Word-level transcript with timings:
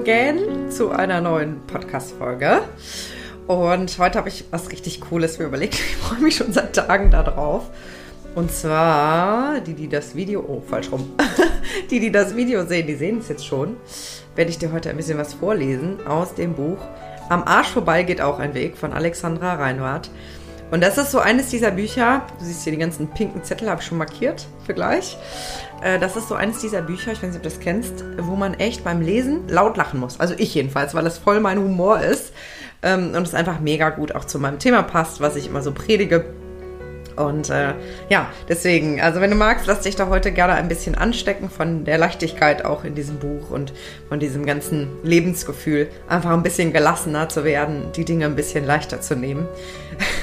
again 0.00 0.70
zu 0.70 0.90
einer 0.92 1.20
neuen 1.20 1.60
Podcast-Folge. 1.66 2.62
Und 3.46 3.98
heute 3.98 4.16
habe 4.16 4.30
ich 4.30 4.46
was 4.50 4.70
richtig 4.70 5.02
Cooles 5.02 5.38
mir 5.38 5.44
überlegt. 5.44 5.74
Ich 5.78 5.96
freue 5.96 6.20
mich 6.20 6.36
schon 6.36 6.54
seit 6.54 6.74
Tagen 6.74 7.10
darauf. 7.10 7.68
Und 8.34 8.50
zwar, 8.50 9.60
die, 9.60 9.74
die 9.74 9.88
das 9.88 10.14
Video, 10.14 10.40
oh, 10.40 10.62
falsch 10.66 10.90
rum. 10.90 11.12
die, 11.90 12.00
die 12.00 12.10
das 12.10 12.34
Video 12.34 12.64
sehen, 12.64 12.86
die 12.86 12.94
sehen 12.94 13.18
es 13.18 13.28
jetzt 13.28 13.46
schon. 13.46 13.76
Werde 14.36 14.50
ich 14.50 14.58
dir 14.58 14.72
heute 14.72 14.88
ein 14.88 14.96
bisschen 14.96 15.18
was 15.18 15.34
vorlesen 15.34 15.98
aus 16.06 16.34
dem 16.34 16.54
Buch 16.54 16.78
Am 17.28 17.42
Arsch 17.42 17.68
vorbei 17.68 18.02
geht 18.02 18.22
auch 18.22 18.38
ein 18.38 18.54
Weg 18.54 18.78
von 18.78 18.94
Alexandra 18.94 19.54
Reinhardt. 19.54 20.10
Und 20.70 20.82
das 20.82 20.96
ist 20.96 21.10
so 21.10 21.18
eines 21.18 21.48
dieser 21.50 21.72
Bücher, 21.72 22.22
du 22.38 22.44
siehst 22.46 22.62
hier 22.62 22.72
die 22.72 22.78
ganzen 22.78 23.08
pinken 23.08 23.42
Zettel, 23.44 23.68
habe 23.68 23.82
ich 23.82 23.86
schon 23.86 23.98
markiert 23.98 24.46
für 24.64 24.72
gleich. 24.72 25.18
Äh, 25.82 25.98
das 25.98 26.16
ist 26.16 26.28
so 26.28 26.34
eines 26.34 26.58
dieser 26.58 26.82
Bücher, 26.82 27.12
ich 27.12 27.22
weiß 27.22 27.28
nicht, 27.28 27.36
ob 27.36 27.42
du 27.42 27.48
das 27.48 27.60
kennst, 27.60 28.04
wo 28.18 28.36
man 28.36 28.54
echt 28.54 28.84
beim 28.84 29.00
Lesen 29.00 29.48
laut 29.48 29.76
lachen 29.76 30.00
muss. 30.00 30.20
Also 30.20 30.34
ich 30.36 30.54
jedenfalls, 30.54 30.94
weil 30.94 31.04
das 31.04 31.18
voll 31.18 31.40
mein 31.40 31.58
Humor 31.58 32.00
ist. 32.00 32.32
Ähm, 32.82 33.14
und 33.14 33.22
es 33.22 33.34
einfach 33.34 33.60
mega 33.60 33.90
gut 33.90 34.14
auch 34.14 34.24
zu 34.24 34.38
meinem 34.38 34.58
Thema 34.58 34.82
passt, 34.82 35.20
was 35.20 35.36
ich 35.36 35.46
immer 35.46 35.62
so 35.62 35.72
predige. 35.72 36.24
Und 37.16 37.50
äh, 37.50 37.74
ja, 38.08 38.30
deswegen, 38.48 39.00
also 39.00 39.20
wenn 39.20 39.30
du 39.30 39.36
magst, 39.36 39.66
lass 39.66 39.80
dich 39.80 39.96
da 39.96 40.08
heute 40.08 40.32
gerne 40.32 40.54
ein 40.54 40.68
bisschen 40.68 40.94
anstecken 40.94 41.50
von 41.50 41.84
der 41.84 41.98
Leichtigkeit 41.98 42.64
auch 42.64 42.84
in 42.84 42.94
diesem 42.94 43.18
Buch 43.18 43.50
und 43.50 43.74
von 44.08 44.20
diesem 44.20 44.46
ganzen 44.46 44.88
Lebensgefühl, 45.02 45.88
einfach 46.08 46.30
ein 46.30 46.42
bisschen 46.42 46.72
gelassener 46.72 47.28
zu 47.28 47.44
werden, 47.44 47.92
die 47.94 48.06
Dinge 48.06 48.24
ein 48.24 48.36
bisschen 48.36 48.64
leichter 48.64 49.00
zu 49.02 49.16
nehmen. 49.16 49.46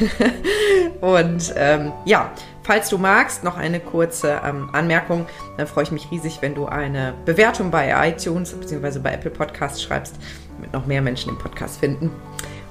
und 1.02 1.54
ähm, 1.56 1.92
ja, 2.06 2.32
falls 2.68 2.90
du 2.90 2.98
magst, 2.98 3.44
noch 3.46 3.58
eine 3.58 3.80
kurze 3.80 4.42
ähm, 4.46 4.70
Anmerkung. 4.74 5.26
Dann 5.56 5.66
freue 5.66 5.86
ich 5.86 5.92
mich 5.92 6.12
riesig, 6.12 6.42
wenn 6.42 6.54
du 6.54 6.66
eine 6.66 7.14
Bewertung 7.26 7.72
bei 7.72 8.09
iTunes 8.09 8.52
bzw. 8.54 9.00
bei 9.00 9.14
Apple 9.14 9.32
Podcasts 9.32 9.82
schreibst, 9.82 10.16
damit 10.56 10.74
noch 10.74 10.86
mehr 10.86 11.02
Menschen 11.02 11.34
den 11.34 11.40
Podcast 11.40 11.80
finden. 11.80 12.12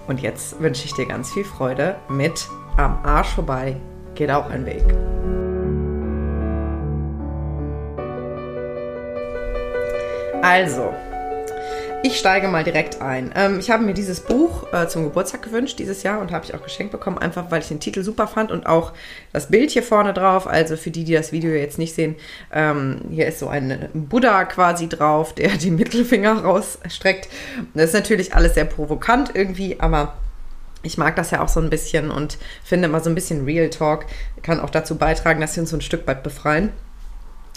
Und 0.07 0.21
jetzt 0.21 0.61
wünsche 0.61 0.85
ich 0.85 0.93
dir 0.93 1.07
ganz 1.07 1.33
viel 1.33 1.45
Freude 1.45 1.97
mit 2.09 2.47
Am 2.77 3.01
Arsch 3.05 3.35
vorbei 3.35 3.77
geht 4.15 4.31
auch 4.31 4.49
ein 4.51 4.65
Weg. 4.67 4.85
Also, 10.43 10.93
ich 12.03 12.19
steige 12.19 12.49
mal 12.49 12.65
direkt 12.65 13.01
ein. 13.01 13.33
Ähm, 13.35 13.59
ich 13.59 13.71
habe 13.71 13.85
mir 13.85 13.95
dieses 13.95 14.21
Buch 14.21 14.73
äh, 14.73 14.87
zum 14.89 15.05
Geburtstag 15.05 15.43
gewünscht 15.43 15.79
dieses 15.79 16.03
Jahr 16.03 16.21
und 16.21 16.31
habe 16.31 16.45
ich 16.45 16.55
auch 16.55 16.63
geschenkt 16.63 16.93
bekommen, 16.93 17.19
einfach 17.19 17.51
weil 17.51 17.61
ich 17.61 17.69
den 17.69 17.81
Titel 17.81 18.03
super 18.03 18.27
fand 18.27 18.53
und 18.53 18.67
auch 18.67 18.93
das 19.33 19.49
Bild 19.49 19.71
hier 19.71 19.83
vorne 19.83 20.13
drauf. 20.13 20.47
Also 20.47 20.77
für 20.77 20.91
die, 20.91 21.05
die 21.05 21.15
das 21.15 21.33
Video 21.33 21.51
jetzt 21.51 21.79
nicht 21.79 21.95
sehen, 21.95 22.17
ähm, 22.53 23.01
hier 23.11 23.27
ist 23.27 23.39
so 23.39 23.49
ein 23.49 23.89
Buddha 23.93 24.45
quasi 24.45 24.89
drauf, 24.89 25.35
der 25.35 25.49
die 25.57 25.71
Mittelfinger 25.71 26.45
rausstreckt. 26.45 27.29
Das 27.75 27.87
ist 27.87 27.95
natürlich 27.95 28.35
alles 28.35 28.55
sehr 28.55 28.67
provokant 28.67 29.31
irgendwie, 29.35 29.81
aber 29.81 30.15
ich 30.83 30.99
mag 30.99 31.17
das 31.17 31.31
ja 31.33 31.43
auch 31.43 31.49
so 31.49 31.61
ein 31.61 31.71
bisschen 31.71 32.11
und 32.11 32.39
finde 32.63 32.89
immer 32.89 33.01
so 33.01 33.11
ein 33.11 33.15
bisschen 33.15 33.45
Real 33.45 33.71
Talk 33.71 34.07
kann 34.43 34.61
auch 34.61 34.71
dazu 34.71 34.97
beitragen, 34.97 35.41
dass 35.41 35.57
wir 35.57 35.63
uns 35.63 35.71
so 35.71 35.77
ein 35.77 35.83
Stück 35.83 36.07
weit 36.07 36.23
befreien. 36.23 36.73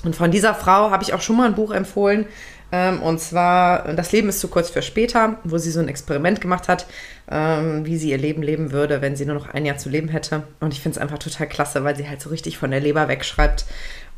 Und 0.03 0.16
von 0.16 0.31
dieser 0.31 0.56
Frau 0.56 0.92
habe 0.92 1.03
ich 1.03 1.14
auch 1.14 1.22
schon 1.22 1.38
mal 1.38 1.48
ein 1.48 1.56
Buch 1.56 1.72
empfohlen. 1.72 2.26
Ähm, 2.72 3.02
und 3.02 3.20
zwar 3.20 3.94
Das 3.94 4.12
Leben 4.12 4.30
ist 4.30 4.39
zu 4.39 4.48
kurz 4.48 4.70
für 4.70 4.81
später, 4.81 5.38
wo 5.44 5.58
sie 5.58 5.72
so 5.72 5.80
ein 5.80 5.88
Experiment 5.88 6.42
gemacht 6.42 6.67
hat, 6.67 6.86
ähm, 7.30 7.86
wie 7.86 7.98
sie 7.98 8.12
ihr 8.12 8.17
Leben 8.17 8.42
leben 8.42 8.72
würde, 8.72 9.02
wenn 9.02 9.16
sie 9.16 9.25
nur 9.25 9.36
noch 9.36 9.50
ein 9.50 9.66
Jahr 9.66 9.78
zu 9.78 9.89
leben 9.89 10.09
hätte. 10.09 10.44
Und 10.59 10.73
ich 10.73 10.81
finde 10.81 10.97
es 10.97 11.02
einfach 11.02 11.20
total 11.20 11.47
klasse, 11.47 11.84
weil 11.84 11.95
sie 11.95 12.08
halt 12.08 12.22
so 12.22 12.30
richtig 12.30 12.58
von 12.58 12.72
der 12.72 12.80
Leber 12.80 13.08
wegschreibt. 13.08 13.66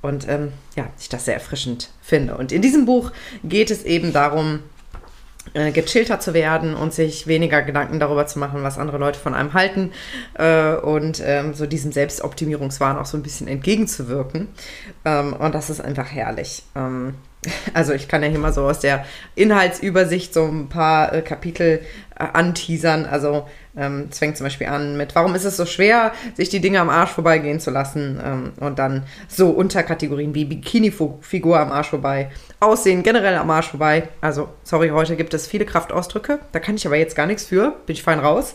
Und 0.02 0.28
ähm, 0.28 0.52
ja, 0.76 0.88
ich 1.00 1.10
das 1.10 1.26
sehr 1.26 1.36
erfrischend 1.36 1.90
finde. 2.02 2.36
Und 2.36 2.52
in 2.52 2.62
diesem 2.62 2.86
Buch 2.86 3.12
geht 3.44 3.72
es 3.72 3.84
eben 3.84 4.14
darum, 4.14 4.60
äh, 5.54 5.72
gechillter 5.72 6.20
zu 6.20 6.34
werden 6.34 6.76
und 6.76 6.94
sich 6.94 7.28
weniger 7.28 7.62
Gedanken 7.62 8.00
darüber 8.00 8.28
zu 8.28 8.40
machen, 8.40 8.64
was 8.64 8.78
andere 8.78 8.98
Leute 8.98 9.20
von 9.20 9.34
einem 9.34 9.54
halten 9.54 9.92
äh, 10.36 10.76
und 10.76 11.22
ähm, 11.24 11.54
so 11.54 11.66
diesem 11.66 11.92
Selbstoptimierungswahn 11.92 12.98
auch 12.98 13.06
so 13.06 13.18
ein 13.18 13.24
bisschen 13.24 13.48
entgegenzuwirken. 13.48 14.48
Ähm, 15.04 15.34
und 15.34 15.56
das 15.56 15.70
ist 15.70 15.82
einfach 15.82 16.12
herrlich. 16.12 16.64
Ähm, 16.76 17.16
also 17.74 17.94
ich 17.94 18.08
kann 18.08 18.22
ja 18.22 18.30
hier 18.30 18.40
mal 18.40 18.54
so 18.54 18.64
aus 18.64 18.80
der 18.80 19.06
Inhaltsübersicht 19.36 20.34
so 20.34 20.46
ein 20.46 20.70
paar 20.70 21.14
äh, 21.14 21.22
Kapitel 21.22 21.82
äh, 22.16 22.24
anteasern. 22.34 23.06
Also 23.06 23.48
ähm, 23.76 24.10
es 24.12 24.20
fängt 24.20 24.38
zum 24.38 24.46
Beispiel 24.46 24.68
an 24.68 24.98
mit, 24.98 25.16
warum 25.16 25.34
ist 25.34 25.46
es 25.46 25.58
so 25.58 25.66
schwer, 25.66 26.12
sich 26.36 26.50
die 26.50 26.60
Dinge 26.60 26.80
am 26.80 26.90
Arsch 26.90 27.12
vorbeigehen 27.12 27.60
zu 27.60 27.72
lassen? 27.72 28.22
Ähm, 28.24 28.52
und 28.60 28.78
dann 28.78 29.04
so 29.28 29.50
Unterkategorien 29.50 30.36
wie 30.36 30.46
Bikini-Figur 30.46 31.60
am 31.60 31.72
Arsch 31.72 31.90
vorbei, 31.90 32.30
Aussehen 32.60 33.02
generell 33.02 33.36
am 33.38 33.50
Arsch 33.50 33.70
vorbei. 33.70 34.10
Also, 34.22 34.50
sorry, 34.64 34.90
heute 34.90 35.16
gibt 35.16 35.34
es 35.34 35.48
viele 35.48 35.66
Kraftausdrücke. 35.66 36.40
Da 36.52 36.60
kann 36.60 36.76
ich 36.76 36.86
aber 36.86 36.98
jetzt 36.98 37.16
gar 37.16 37.26
nichts 37.26 37.46
für. 37.46 37.72
Bin 37.88 37.96
ich 37.96 38.04
fein 38.04 38.20
raus. 38.20 38.54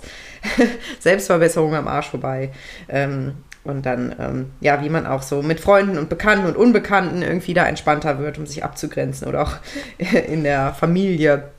Selbstverbesserung 1.00 1.74
am 1.74 1.88
Arsch 1.88 2.10
vorbei. 2.10 2.52
Ähm, 2.88 3.34
und 3.66 3.84
dann, 3.84 4.14
ähm, 4.18 4.50
ja, 4.60 4.82
wie 4.82 4.88
man 4.88 5.06
auch 5.06 5.22
so 5.22 5.42
mit 5.42 5.60
Freunden 5.60 5.98
und 5.98 6.08
Bekannten 6.08 6.46
und 6.46 6.56
Unbekannten 6.56 7.22
irgendwie 7.22 7.54
da 7.54 7.66
entspannter 7.66 8.18
wird, 8.18 8.38
um 8.38 8.46
sich 8.46 8.64
abzugrenzen 8.64 9.28
oder 9.28 9.42
auch 9.42 9.52
in 9.98 10.44
der 10.44 10.74
Familie, 10.74 11.50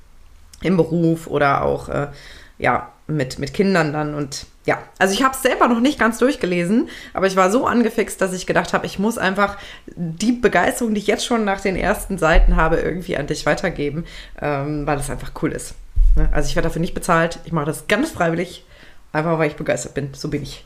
im 0.61 0.77
Beruf 0.77 1.27
oder 1.27 1.63
auch, 1.63 1.89
äh, 1.89 2.07
ja, 2.57 2.91
mit, 3.07 3.39
mit 3.39 3.53
Kindern 3.53 3.93
dann 3.93 4.13
und 4.15 4.47
ja, 4.65 4.79
also 4.99 5.13
ich 5.13 5.23
habe 5.23 5.33
es 5.33 5.41
selber 5.41 5.69
noch 5.69 5.79
nicht 5.79 5.97
ganz 5.97 6.17
durchgelesen, 6.17 6.89
aber 7.13 7.25
ich 7.25 7.37
war 7.37 7.49
so 7.49 7.65
angefixt, 7.65 8.19
dass 8.19 8.33
ich 8.33 8.45
gedacht 8.45 8.73
habe, 8.73 8.85
ich 8.85 8.99
muss 8.99 9.17
einfach 9.17 9.57
die 9.95 10.33
Begeisterung, 10.33 10.93
die 10.93 10.99
ich 10.99 11.07
jetzt 11.07 11.25
schon 11.25 11.45
nach 11.45 11.61
den 11.61 11.77
ersten 11.77 12.17
Seiten 12.17 12.57
habe, 12.57 12.75
irgendwie 12.75 13.15
an 13.15 13.27
dich 13.27 13.45
weitergeben, 13.45 14.03
ähm, 14.41 14.85
weil 14.85 14.99
es 14.99 15.09
einfach 15.09 15.31
cool 15.41 15.53
ist. 15.53 15.75
Ne? 16.17 16.27
Also 16.33 16.49
ich 16.49 16.57
werde 16.57 16.67
dafür 16.67 16.81
nicht 16.81 16.93
bezahlt, 16.93 17.39
ich 17.45 17.53
mache 17.53 17.65
das 17.65 17.87
ganz 17.87 18.11
freiwillig, 18.11 18.65
einfach 19.11 19.37
weil 19.39 19.49
ich 19.49 19.55
begeistert 19.55 19.93
bin. 19.93 20.13
So 20.13 20.29
bin 20.29 20.43
ich. 20.43 20.65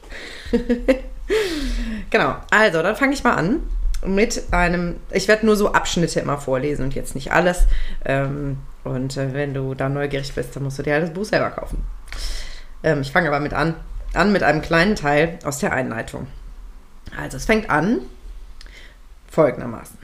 genau, 2.09 2.35
also 2.50 2.81
dann 2.81 2.96
fange 2.96 3.13
ich 3.13 3.24
mal 3.24 3.35
an 3.35 3.63
mit 4.06 4.52
einem, 4.52 4.97
ich 5.12 5.28
werde 5.28 5.46
nur 5.46 5.56
so 5.56 5.74
Abschnitte 5.74 6.19
immer 6.19 6.38
vorlesen 6.38 6.85
und 6.85 6.96
jetzt 6.96 7.16
nicht 7.16 7.31
alles. 7.31 7.66
Ähm, 8.06 8.57
und 8.84 9.16
äh, 9.18 9.34
wenn 9.34 9.53
du 9.53 9.75
da 9.75 9.90
neugierig 9.90 10.34
bist, 10.34 10.56
dann 10.56 10.63
musst 10.63 10.79
du 10.79 10.84
dir 10.84 10.94
halt 10.94 11.03
das 11.03 11.13
Buch 11.13 11.25
selber 11.25 11.52
kaufen. 11.52 11.84
Ähm, 12.84 13.02
ich 13.02 13.12
fange 13.12 13.28
aber 13.28 13.40
mit 13.40 13.53
an, 13.53 13.75
an 14.13 14.31
mit 14.31 14.44
einem 14.44 14.62
kleinen 14.62 14.96
Teil 14.96 15.38
aus 15.44 15.59
der 15.59 15.73
Einleitung. 15.73 16.28
Also 17.18 17.38
es 17.38 17.46
fängt 17.46 17.69
an 17.69 18.02
folgendermaßen. 19.29 19.97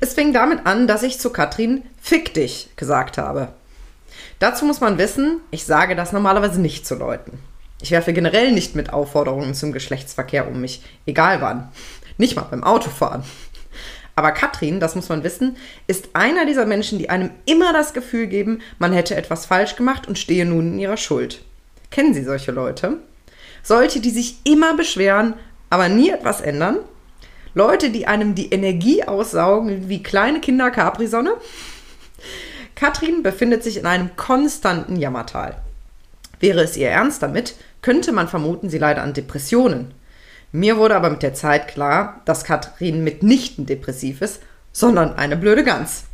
Es 0.00 0.14
fing 0.14 0.32
damit 0.32 0.66
an, 0.66 0.86
dass 0.86 1.02
ich 1.02 1.18
zu 1.18 1.30
Katrin 1.30 1.82
Fick 2.00 2.32
dich 2.34 2.70
gesagt 2.76 3.18
habe. 3.18 3.48
Dazu 4.38 4.64
muss 4.64 4.80
man 4.80 4.98
wissen, 4.98 5.40
ich 5.50 5.64
sage 5.64 5.96
das 5.96 6.12
normalerweise 6.12 6.60
nicht 6.60 6.86
zu 6.86 6.94
Leuten. 6.94 7.38
Ich 7.80 7.90
werfe 7.90 8.12
generell 8.12 8.52
nicht 8.52 8.74
mit 8.74 8.92
Aufforderungen 8.92 9.54
zum 9.54 9.72
Geschlechtsverkehr 9.72 10.48
um 10.48 10.60
mich, 10.60 10.82
egal 11.04 11.40
wann. 11.40 11.68
Nicht 12.18 12.36
mal 12.36 12.46
beim 12.50 12.64
Autofahren. 12.64 13.22
Aber 14.14 14.32
Katrin, 14.32 14.80
das 14.80 14.94
muss 14.94 15.10
man 15.10 15.22
wissen, 15.24 15.56
ist 15.86 16.08
einer 16.14 16.46
dieser 16.46 16.64
Menschen, 16.64 16.98
die 16.98 17.10
einem 17.10 17.30
immer 17.44 17.74
das 17.74 17.92
Gefühl 17.92 18.28
geben, 18.28 18.62
man 18.78 18.94
hätte 18.94 19.14
etwas 19.14 19.44
falsch 19.44 19.76
gemacht 19.76 20.08
und 20.08 20.18
stehe 20.18 20.46
nun 20.46 20.72
in 20.72 20.78
ihrer 20.78 20.96
Schuld. 20.96 21.42
Kennen 21.90 22.14
Sie 22.14 22.24
solche 22.24 22.50
Leute? 22.50 22.98
Solche, 23.62 24.00
die 24.00 24.10
sich 24.10 24.38
immer 24.44 24.74
beschweren, 24.74 25.34
aber 25.68 25.90
nie 25.90 26.08
etwas 26.08 26.40
ändern? 26.40 26.78
Leute, 27.52 27.90
die 27.90 28.06
einem 28.06 28.34
die 28.34 28.50
Energie 28.50 29.04
aussaugen 29.04 29.88
wie 29.88 30.02
kleine 30.02 30.40
Kinder 30.40 30.70
Capri-Sonne? 30.70 31.34
Katrin 32.74 33.22
befindet 33.22 33.62
sich 33.62 33.76
in 33.76 33.86
einem 33.86 34.16
konstanten 34.16 34.96
Jammertal. 34.96 35.60
Wäre 36.40 36.62
es 36.62 36.76
ihr 36.76 36.90
ernst 36.90 37.22
damit, 37.22 37.54
könnte 37.82 38.12
man 38.12 38.28
vermuten, 38.28 38.70
sie 38.70 38.78
leide 38.78 39.02
an 39.02 39.14
Depressionen. 39.14 39.94
Mir 40.52 40.76
wurde 40.76 40.96
aber 40.96 41.10
mit 41.10 41.22
der 41.22 41.34
Zeit 41.34 41.68
klar, 41.68 42.20
dass 42.24 42.44
Katrin 42.44 43.04
mitnichten 43.04 43.66
depressiv 43.66 44.22
ist, 44.22 44.40
sondern 44.72 45.14
eine 45.16 45.36
blöde 45.36 45.64
Gans. 45.64 46.04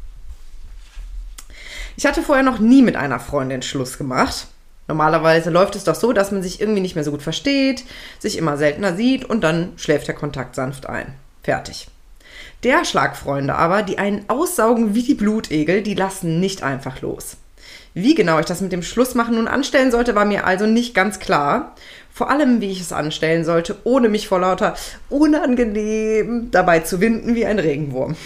Ich 1.97 2.07
hatte 2.07 2.23
vorher 2.23 2.45
noch 2.45 2.59
nie 2.59 2.83
mit 2.83 2.97
einer 2.97 3.21
Freundin 3.21 3.63
Schluss 3.63 3.99
gemacht 3.99 4.47
Normalerweise 4.89 5.51
läuft 5.51 5.77
es 5.77 5.85
doch 5.85 5.95
so, 5.95 6.13
dass 6.13 6.33
man 6.33 6.43
sich 6.43 6.61
irgendwie 6.61 6.81
nicht 6.81 6.97
mehr 6.97 7.05
so 7.05 7.13
gut 7.13 7.23
versteht, 7.23 7.85
sich 8.19 8.37
immer 8.37 8.57
seltener 8.57 8.95
sieht 8.97 9.25
und 9.25 9.43
dann 9.43 9.73
schläft 9.77 10.09
der 10.09 10.15
Kontakt 10.15 10.55
sanft 10.55 10.87
ein. 10.87 11.15
Fertig. 11.43 11.87
Der 12.65 12.85
Schlagfreunde 12.85 13.55
aber, 13.55 13.83
die 13.83 13.99
einen 13.99 14.29
aussaugen 14.29 14.95
wie 14.95 15.03
die 15.03 15.15
Blutegel, 15.15 15.83
die 15.83 15.95
lassen 15.95 16.41
nicht 16.41 16.63
einfach 16.63 17.01
los. 17.01 17.37
Wie 17.95 18.15
genau 18.15 18.39
ich 18.39 18.47
das 18.47 18.61
mit 18.61 18.73
dem 18.73 18.83
Schlussmachen 18.83 19.35
nun 19.35 19.49
anstellen 19.49 19.91
sollte, 19.91 20.15
war 20.15 20.25
mir 20.25 20.47
also 20.47 20.67
nicht 20.67 20.95
ganz 20.95 21.19
klar. 21.19 21.75
Vor 22.11 22.31
allem, 22.31 22.61
wie 22.61 22.71
ich 22.71 22.81
es 22.81 22.93
anstellen 22.93 23.45
sollte, 23.45 23.77
ohne 23.85 24.09
mich 24.09 24.29
vor 24.29 24.41
lauter 24.41 24.75
unangenehm 25.09 26.51
dabei 26.51 26.81
zu 26.81 27.01
winden 27.01 27.35
wie 27.35 27.47
ein 27.47 27.59
Regenwurm. 27.59 28.17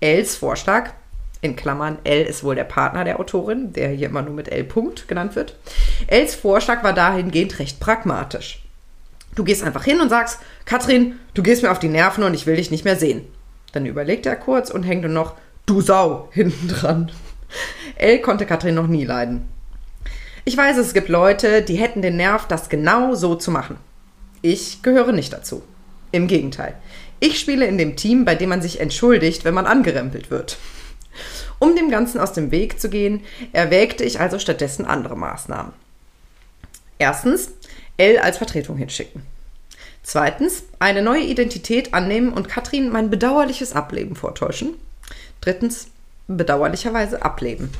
Els 0.00 0.36
Vorschlag 0.36 0.90
in 1.40 1.54
Klammern, 1.54 1.98
L 2.04 2.22
ist 2.22 2.42
wohl 2.42 2.54
der 2.54 2.64
Partner 2.64 3.04
der 3.04 3.20
Autorin, 3.20 3.72
der 3.72 3.90
hier 3.90 4.08
immer 4.08 4.22
nur 4.22 4.34
mit 4.34 4.48
L. 4.48 4.64
Punkt 4.64 5.06
genannt 5.06 5.36
wird. 5.36 5.56
Els 6.06 6.34
Vorschlag 6.34 6.82
war 6.82 6.92
dahingehend 6.92 7.58
recht 7.58 7.78
pragmatisch. 7.80 8.64
Du 9.34 9.44
gehst 9.44 9.62
einfach 9.62 9.84
hin 9.84 10.00
und 10.00 10.08
sagst, 10.08 10.40
Katrin, 10.64 11.18
du 11.34 11.42
gehst 11.42 11.62
mir 11.62 11.70
auf 11.70 11.78
die 11.78 11.88
Nerven 11.88 12.24
und 12.24 12.34
ich 12.34 12.46
will 12.46 12.56
dich 12.56 12.70
nicht 12.70 12.84
mehr 12.84 12.96
sehen. 12.96 13.24
Dann 13.72 13.86
überlegt 13.86 14.26
er 14.26 14.34
kurz 14.34 14.70
und 14.70 14.82
hängt 14.82 15.02
nur 15.02 15.12
noch, 15.12 15.34
du 15.66 15.80
Sau, 15.80 16.28
hinten 16.32 16.68
dran. 16.68 17.12
Elle 17.96 18.20
konnte 18.20 18.46
Katrin 18.46 18.74
noch 18.74 18.86
nie 18.86 19.04
leiden. 19.04 19.48
Ich 20.44 20.56
weiß, 20.56 20.78
es 20.78 20.94
gibt 20.94 21.08
Leute, 21.08 21.62
die 21.62 21.76
hätten 21.76 22.02
den 22.02 22.16
Nerv, 22.16 22.46
das 22.48 22.68
genau 22.68 23.14
so 23.14 23.34
zu 23.34 23.50
machen. 23.50 23.76
Ich 24.40 24.82
gehöre 24.82 25.12
nicht 25.12 25.32
dazu. 25.32 25.62
Im 26.10 26.26
Gegenteil. 26.26 26.74
Ich 27.20 27.38
spiele 27.38 27.66
in 27.66 27.76
dem 27.76 27.96
Team, 27.96 28.24
bei 28.24 28.34
dem 28.34 28.48
man 28.48 28.62
sich 28.62 28.80
entschuldigt, 28.80 29.44
wenn 29.44 29.54
man 29.54 29.66
angerempelt 29.66 30.30
wird. 30.30 30.56
Um 31.58 31.74
dem 31.74 31.90
Ganzen 31.90 32.20
aus 32.20 32.32
dem 32.32 32.50
Weg 32.50 32.80
zu 32.80 32.88
gehen, 32.88 33.22
erwägte 33.52 34.04
ich 34.04 34.20
also 34.20 34.38
stattdessen 34.38 34.86
andere 34.86 35.16
Maßnahmen. 35.16 35.72
Erstens, 36.98 37.50
L 37.96 38.18
als 38.18 38.38
Vertretung 38.38 38.76
hinschicken. 38.76 39.22
Zweitens, 40.02 40.62
eine 40.78 41.02
neue 41.02 41.24
Identität 41.24 41.92
annehmen 41.92 42.32
und 42.32 42.48
Katrin 42.48 42.88
mein 42.88 43.10
bedauerliches 43.10 43.74
Ableben 43.74 44.16
vortäuschen. 44.16 44.74
Drittens, 45.40 45.88
bedauerlicherweise 46.28 47.22
ableben. 47.22 47.70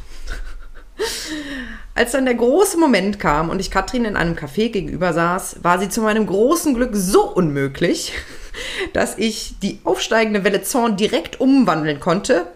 Als 1.95 2.13
dann 2.13 2.25
der 2.25 2.35
große 2.35 2.79
Moment 2.79 3.21
kam 3.21 3.51
und 3.51 3.61
ich 3.61 3.71
Katrin 3.71 4.05
in 4.05 4.17
einem 4.17 4.35
Café 4.35 4.71
gegenüber 4.71 5.13
saß, 5.13 5.63
war 5.63 5.79
sie 5.79 5.89
zu 5.89 6.01
meinem 6.01 6.27
großen 6.27 6.75
Glück 6.75 6.91
so 6.95 7.23
unmöglich, 7.29 8.13
dass 8.93 9.19
ich 9.19 9.59
die 9.61 9.81
aufsteigende 9.85 10.45
Welle 10.45 10.63
Zorn 10.63 10.97
direkt 10.97 11.41
umwandeln 11.41 12.01
konnte 12.01 12.47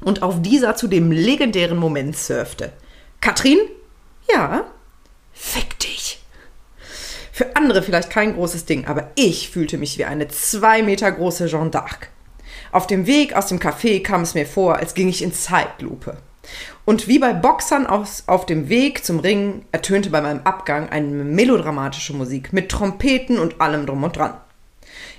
und 0.00 0.22
auf 0.22 0.42
dieser 0.42 0.76
zu 0.76 0.88
dem 0.88 1.10
legendären 1.10 1.78
Moment 1.78 2.16
surfte. 2.16 2.72
Katrin? 3.20 3.58
Ja? 4.30 4.66
Fick 5.32 5.78
dich. 5.78 6.22
Für 7.32 7.54
andere 7.56 7.82
vielleicht 7.82 8.10
kein 8.10 8.34
großes 8.34 8.64
Ding, 8.64 8.86
aber 8.86 9.10
ich 9.14 9.50
fühlte 9.50 9.76
mich 9.76 9.98
wie 9.98 10.06
eine 10.06 10.28
zwei 10.28 10.82
Meter 10.82 11.10
große 11.12 11.46
Jeanne 11.46 11.70
d'Arc. 11.70 12.08
Auf 12.76 12.86
dem 12.86 13.06
Weg 13.06 13.34
aus 13.34 13.46
dem 13.46 13.58
Café 13.58 14.02
kam 14.02 14.20
es 14.20 14.34
mir 14.34 14.44
vor, 14.44 14.76
als 14.76 14.92
ging 14.92 15.08
ich 15.08 15.22
in 15.22 15.32
Zeitlupe. 15.32 16.18
Und 16.84 17.08
wie 17.08 17.18
bei 17.18 17.32
Boxern 17.32 17.86
aus, 17.86 18.24
auf 18.26 18.44
dem 18.44 18.68
Weg 18.68 19.02
zum 19.02 19.18
Ring 19.18 19.64
ertönte 19.72 20.10
bei 20.10 20.20
meinem 20.20 20.42
Abgang 20.44 20.90
eine 20.90 21.06
melodramatische 21.06 22.12
Musik 22.12 22.52
mit 22.52 22.68
Trompeten 22.68 23.38
und 23.38 23.62
allem 23.62 23.86
drum 23.86 24.04
und 24.04 24.16
dran. 24.16 24.34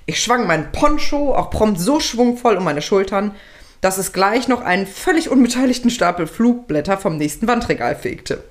Ich 0.05 0.21
schwang 0.21 0.45
meinen 0.45 0.71
Poncho 0.71 1.33
auch 1.33 1.49
prompt 1.49 1.79
so 1.79 1.99
schwungvoll 1.99 2.57
um 2.57 2.63
meine 2.63 2.83
Schultern, 2.83 3.33
dass 3.81 3.97
es 3.97 4.13
gleich 4.13 4.47
noch 4.47 4.61
einen 4.61 4.85
völlig 4.85 5.27
unbeteiligten 5.27 5.89
Stapel 5.89 6.27
Flugblätter 6.27 6.99
vom 6.99 7.17
nächsten 7.17 7.47
Wandregal 7.47 7.95
fegte. 7.95 8.43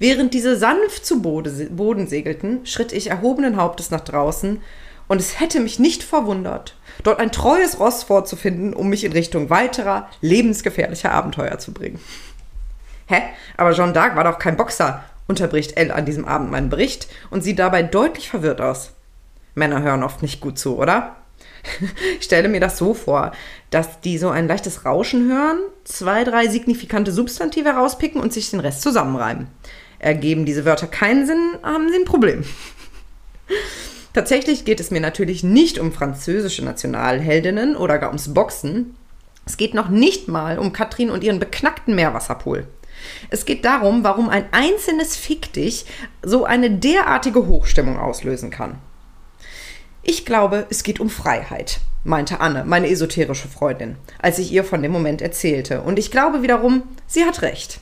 Während 0.00 0.34
diese 0.34 0.56
sanft 0.56 1.06
zu 1.06 1.22
Boden 1.22 2.08
segelten, 2.08 2.66
schritt 2.66 2.92
ich 2.92 3.10
erhobenen 3.10 3.56
Hauptes 3.56 3.92
nach 3.92 4.00
draußen 4.00 4.62
und 5.08 5.20
es 5.20 5.40
hätte 5.40 5.60
mich 5.60 5.78
nicht 5.78 6.02
verwundert, 6.02 6.76
dort 7.02 7.18
ein 7.18 7.32
treues 7.32 7.80
Ross 7.80 8.02
vorzufinden, 8.04 8.74
um 8.74 8.88
mich 8.88 9.04
in 9.04 9.12
Richtung 9.12 9.50
weiterer, 9.50 10.08
lebensgefährlicher 10.20 11.12
Abenteuer 11.12 11.58
zu 11.58 11.72
bringen. 11.72 12.00
Hä? 13.06 13.22
Aber 13.56 13.72
Jeanne 13.72 13.92
d'Arc 13.92 14.16
war 14.16 14.24
doch 14.24 14.38
kein 14.38 14.56
Boxer, 14.56 15.02
unterbricht 15.26 15.76
Elle 15.76 15.94
an 15.94 16.04
diesem 16.04 16.26
Abend 16.26 16.50
meinen 16.50 16.68
Bericht 16.68 17.08
und 17.30 17.42
sieht 17.42 17.58
dabei 17.58 17.82
deutlich 17.82 18.28
verwirrt 18.28 18.60
aus. 18.60 18.92
Männer 19.54 19.82
hören 19.82 20.02
oft 20.02 20.22
nicht 20.22 20.40
gut 20.40 20.58
zu, 20.58 20.78
oder? 20.78 21.16
Ich 22.18 22.24
stelle 22.24 22.48
mir 22.48 22.60
das 22.60 22.78
so 22.78 22.94
vor, 22.94 23.32
dass 23.70 24.00
die 24.00 24.18
so 24.18 24.28
ein 24.30 24.48
leichtes 24.48 24.84
Rauschen 24.84 25.28
hören, 25.30 25.58
zwei, 25.84 26.24
drei 26.24 26.48
signifikante 26.48 27.12
Substantive 27.12 27.70
rauspicken 27.70 28.20
und 28.20 28.32
sich 28.32 28.50
den 28.50 28.60
Rest 28.60 28.82
zusammenreimen. 28.82 29.48
Ergeben 29.98 30.44
diese 30.44 30.64
Wörter 30.64 30.86
keinen 30.86 31.26
Sinn, 31.26 31.58
haben 31.62 31.88
sie 31.90 31.96
ein 31.96 32.04
Problem. 32.04 32.44
Tatsächlich 34.18 34.64
geht 34.64 34.80
es 34.80 34.90
mir 34.90 35.00
natürlich 35.00 35.44
nicht 35.44 35.78
um 35.78 35.92
französische 35.92 36.64
Nationalheldinnen 36.64 37.76
oder 37.76 37.98
gar 37.98 38.08
ums 38.08 38.34
Boxen. 38.34 38.96
Es 39.46 39.56
geht 39.56 39.74
noch 39.74 39.90
nicht 39.90 40.26
mal 40.26 40.58
um 40.58 40.72
Katrin 40.72 41.10
und 41.10 41.22
ihren 41.22 41.38
beknackten 41.38 41.94
Meerwasserpool. 41.94 42.66
Es 43.30 43.44
geht 43.44 43.64
darum, 43.64 44.02
warum 44.02 44.28
ein 44.28 44.46
einzelnes 44.50 45.14
Fick 45.14 45.52
dich 45.52 45.86
so 46.20 46.44
eine 46.44 46.68
derartige 46.68 47.46
Hochstimmung 47.46 47.96
auslösen 47.96 48.50
kann. 48.50 48.80
Ich 50.02 50.26
glaube, 50.26 50.66
es 50.68 50.82
geht 50.82 50.98
um 50.98 51.10
Freiheit, 51.10 51.78
meinte 52.02 52.40
Anne, 52.40 52.64
meine 52.64 52.90
esoterische 52.90 53.46
Freundin, 53.46 53.98
als 54.18 54.40
ich 54.40 54.50
ihr 54.50 54.64
von 54.64 54.82
dem 54.82 54.90
Moment 54.90 55.22
erzählte. 55.22 55.82
Und 55.82 55.96
ich 55.96 56.10
glaube 56.10 56.42
wiederum, 56.42 56.82
sie 57.06 57.24
hat 57.24 57.42
recht. 57.42 57.78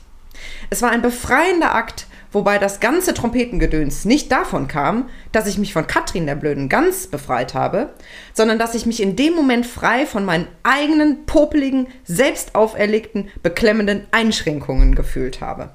Es 0.69 0.83
war 0.83 0.91
ein 0.91 1.01
befreiender 1.01 1.73
Akt, 1.73 2.05
wobei 2.31 2.57
das 2.57 2.79
ganze 2.79 3.13
Trompetengedöns 3.13 4.05
nicht 4.05 4.31
davon 4.31 4.67
kam, 4.67 5.09
dass 5.31 5.47
ich 5.47 5.57
mich 5.57 5.73
von 5.73 5.87
Katrin 5.87 6.25
der 6.25 6.35
blöden 6.35 6.69
Gans 6.69 7.07
befreit 7.07 7.53
habe, 7.53 7.93
sondern 8.33 8.59
dass 8.59 8.75
ich 8.75 8.85
mich 8.85 9.01
in 9.01 9.15
dem 9.15 9.33
Moment 9.33 9.65
frei 9.65 10.05
von 10.05 10.25
meinen 10.25 10.47
eigenen 10.63 11.25
popeligen, 11.25 11.87
selbst 12.03 12.55
auferlegten, 12.55 13.29
beklemmenden 13.43 14.05
Einschränkungen 14.11 14.95
gefühlt 14.95 15.41
habe. 15.41 15.71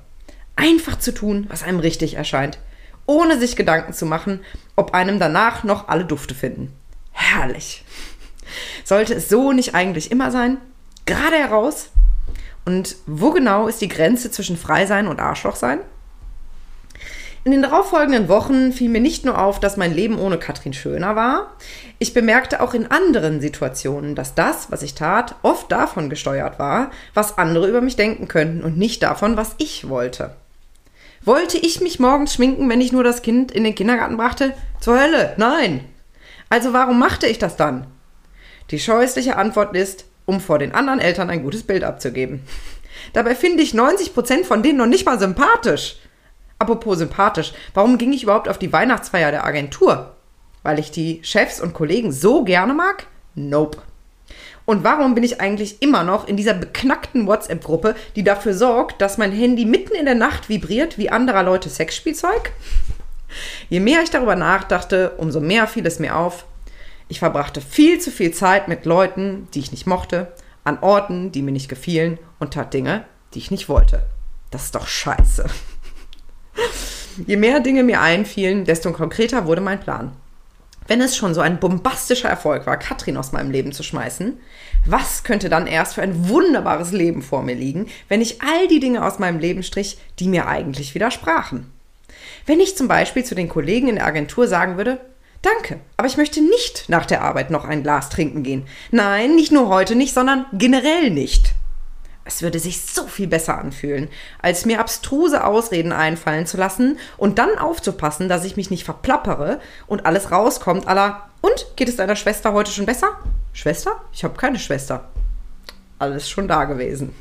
Einfach 0.56 0.98
zu 0.98 1.12
tun, 1.12 1.46
was 1.48 1.62
einem 1.62 1.80
richtig 1.80 2.14
erscheint, 2.14 2.58
ohne 3.06 3.38
sich 3.38 3.56
Gedanken 3.56 3.92
zu 3.92 4.06
machen, 4.06 4.40
ob 4.76 4.94
einem 4.94 5.18
danach 5.18 5.64
noch 5.64 5.88
alle 5.88 6.04
Dufte 6.04 6.34
finden. 6.34 6.72
Herrlich. 7.12 7.84
Sollte 8.84 9.14
es 9.14 9.28
so 9.28 9.52
nicht 9.52 9.74
eigentlich 9.74 10.10
immer 10.10 10.30
sein? 10.30 10.58
Gerade 11.06 11.36
heraus? 11.36 11.90
Und 12.64 12.96
wo 13.06 13.30
genau 13.30 13.66
ist 13.66 13.80
die 13.80 13.88
Grenze 13.88 14.30
zwischen 14.30 14.56
Freisein 14.56 15.08
und 15.08 15.20
Arschloch 15.20 15.56
sein? 15.56 15.80
In 17.44 17.50
den 17.50 17.62
darauffolgenden 17.62 18.28
Wochen 18.28 18.72
fiel 18.72 18.88
mir 18.88 19.00
nicht 19.00 19.24
nur 19.24 19.42
auf, 19.42 19.58
dass 19.58 19.76
mein 19.76 19.92
Leben 19.92 20.16
ohne 20.18 20.38
Katrin 20.38 20.72
schöner 20.72 21.16
war, 21.16 21.56
ich 21.98 22.14
bemerkte 22.14 22.60
auch 22.60 22.72
in 22.72 22.90
anderen 22.90 23.40
Situationen, 23.40 24.14
dass 24.14 24.36
das, 24.36 24.70
was 24.70 24.82
ich 24.82 24.94
tat, 24.94 25.34
oft 25.42 25.70
davon 25.72 26.08
gesteuert 26.08 26.60
war, 26.60 26.92
was 27.14 27.38
andere 27.38 27.68
über 27.68 27.80
mich 27.80 27.96
denken 27.96 28.28
könnten 28.28 28.62
und 28.62 28.78
nicht 28.78 29.02
davon, 29.02 29.36
was 29.36 29.56
ich 29.58 29.88
wollte. 29.88 30.36
Wollte 31.24 31.58
ich 31.58 31.80
mich 31.80 31.98
morgens 31.98 32.34
schminken, 32.34 32.68
wenn 32.68 32.80
ich 32.80 32.92
nur 32.92 33.02
das 33.02 33.22
Kind 33.22 33.50
in 33.50 33.64
den 33.64 33.74
Kindergarten 33.74 34.16
brachte? 34.16 34.54
Zur 34.80 35.00
Hölle, 35.00 35.34
nein. 35.36 35.84
Also 36.48 36.72
warum 36.72 36.98
machte 36.98 37.26
ich 37.26 37.38
das 37.38 37.56
dann? 37.56 37.86
Die 38.70 38.78
scheußliche 38.78 39.36
Antwort 39.36 39.74
ist, 39.74 40.04
um 40.26 40.40
vor 40.40 40.60
den 40.60 40.74
anderen 40.74 41.00
Eltern 41.00 41.30
ein 41.30 41.42
gutes 41.42 41.64
Bild 41.64 41.82
abzugeben. 41.82 42.42
Dabei 43.12 43.34
finde 43.34 43.62
ich 43.64 43.72
90% 43.74 44.44
von 44.44 44.62
denen 44.62 44.78
noch 44.78 44.86
nicht 44.86 45.06
mal 45.06 45.18
sympathisch. 45.18 45.96
Apropos 46.62 46.98
sympathisch, 46.98 47.52
warum 47.74 47.98
ging 47.98 48.12
ich 48.12 48.22
überhaupt 48.22 48.48
auf 48.48 48.56
die 48.56 48.72
Weihnachtsfeier 48.72 49.32
der 49.32 49.44
Agentur? 49.44 50.14
Weil 50.62 50.78
ich 50.78 50.92
die 50.92 51.18
Chefs 51.24 51.60
und 51.60 51.74
Kollegen 51.74 52.12
so 52.12 52.44
gerne 52.44 52.72
mag? 52.72 53.08
Nope. 53.34 53.78
Und 54.64 54.84
warum 54.84 55.16
bin 55.16 55.24
ich 55.24 55.40
eigentlich 55.40 55.82
immer 55.82 56.04
noch 56.04 56.28
in 56.28 56.36
dieser 56.36 56.54
beknackten 56.54 57.26
WhatsApp-Gruppe, 57.26 57.96
die 58.14 58.22
dafür 58.22 58.54
sorgt, 58.54 59.02
dass 59.02 59.18
mein 59.18 59.32
Handy 59.32 59.64
mitten 59.64 59.96
in 59.96 60.04
der 60.04 60.14
Nacht 60.14 60.48
vibriert 60.48 60.98
wie 60.98 61.10
anderer 61.10 61.42
Leute 61.42 61.68
Sexspielzeug? 61.68 62.52
Je 63.68 63.80
mehr 63.80 64.04
ich 64.04 64.10
darüber 64.10 64.36
nachdachte, 64.36 65.14
umso 65.16 65.40
mehr 65.40 65.66
fiel 65.66 65.84
es 65.84 65.98
mir 65.98 66.16
auf. 66.16 66.44
Ich 67.08 67.18
verbrachte 67.18 67.60
viel 67.60 67.98
zu 67.98 68.12
viel 68.12 68.30
Zeit 68.30 68.68
mit 68.68 68.86
Leuten, 68.86 69.48
die 69.52 69.58
ich 69.58 69.72
nicht 69.72 69.88
mochte, 69.88 70.30
an 70.62 70.78
Orten, 70.80 71.32
die 71.32 71.42
mir 71.42 71.50
nicht 71.50 71.68
gefielen 71.68 72.20
und 72.38 72.54
tat 72.54 72.72
Dinge, 72.72 73.04
die 73.34 73.40
ich 73.40 73.50
nicht 73.50 73.68
wollte. 73.68 74.04
Das 74.52 74.66
ist 74.66 74.76
doch 74.76 74.86
scheiße. 74.86 75.46
Je 77.26 77.36
mehr 77.36 77.60
Dinge 77.60 77.82
mir 77.82 78.00
einfielen, 78.00 78.64
desto 78.64 78.92
konkreter 78.92 79.46
wurde 79.46 79.60
mein 79.60 79.80
Plan. 79.80 80.12
Wenn 80.88 81.00
es 81.00 81.16
schon 81.16 81.34
so 81.34 81.40
ein 81.40 81.60
bombastischer 81.60 82.28
Erfolg 82.28 82.66
war, 82.66 82.76
Katrin 82.76 83.16
aus 83.16 83.32
meinem 83.32 83.50
Leben 83.50 83.72
zu 83.72 83.82
schmeißen, 83.82 84.38
was 84.84 85.22
könnte 85.22 85.48
dann 85.48 85.66
erst 85.66 85.94
für 85.94 86.02
ein 86.02 86.28
wunderbares 86.28 86.90
Leben 86.92 87.22
vor 87.22 87.42
mir 87.42 87.54
liegen, 87.54 87.86
wenn 88.08 88.20
ich 88.20 88.42
all 88.42 88.66
die 88.68 88.80
Dinge 88.80 89.04
aus 89.04 89.18
meinem 89.18 89.38
Leben 89.38 89.62
strich, 89.62 89.98
die 90.18 90.26
mir 90.26 90.48
eigentlich 90.48 90.94
widersprachen? 90.94 91.70
Wenn 92.46 92.60
ich 92.60 92.76
zum 92.76 92.88
Beispiel 92.88 93.24
zu 93.24 93.34
den 93.34 93.48
Kollegen 93.48 93.88
in 93.88 93.96
der 93.96 94.06
Agentur 94.06 94.48
sagen 94.48 94.76
würde, 94.76 95.00
Danke, 95.42 95.80
aber 95.96 96.06
ich 96.06 96.16
möchte 96.16 96.40
nicht 96.40 96.84
nach 96.88 97.04
der 97.04 97.22
Arbeit 97.22 97.50
noch 97.50 97.64
ein 97.64 97.82
Glas 97.82 98.08
trinken 98.10 98.44
gehen. 98.44 98.64
Nein, 98.92 99.34
nicht 99.34 99.50
nur 99.50 99.68
heute 99.68 99.96
nicht, 99.96 100.14
sondern 100.14 100.46
generell 100.52 101.10
nicht. 101.10 101.51
Es 102.24 102.42
würde 102.42 102.58
sich 102.58 102.82
so 102.82 103.06
viel 103.06 103.26
besser 103.26 103.58
anfühlen, 103.58 104.08
als 104.40 104.64
mir 104.64 104.80
abstruse 104.80 105.44
Ausreden 105.44 105.92
einfallen 105.92 106.46
zu 106.46 106.56
lassen 106.56 106.98
und 107.16 107.38
dann 107.38 107.58
aufzupassen, 107.58 108.28
dass 108.28 108.44
ich 108.44 108.56
mich 108.56 108.70
nicht 108.70 108.84
verplappere 108.84 109.60
und 109.86 110.06
alles 110.06 110.30
rauskommt 110.30 110.86
aller 110.86 111.28
Und 111.40 111.66
geht 111.76 111.88
es 111.88 111.96
deiner 111.96 112.16
Schwester 112.16 112.52
heute 112.52 112.70
schon 112.70 112.86
besser? 112.86 113.18
Schwester? 113.52 114.00
Ich 114.12 114.22
habe 114.22 114.36
keine 114.36 114.58
Schwester. 114.58 115.08
Alles 115.98 116.30
schon 116.30 116.48
da 116.48 116.64
gewesen. 116.64 117.14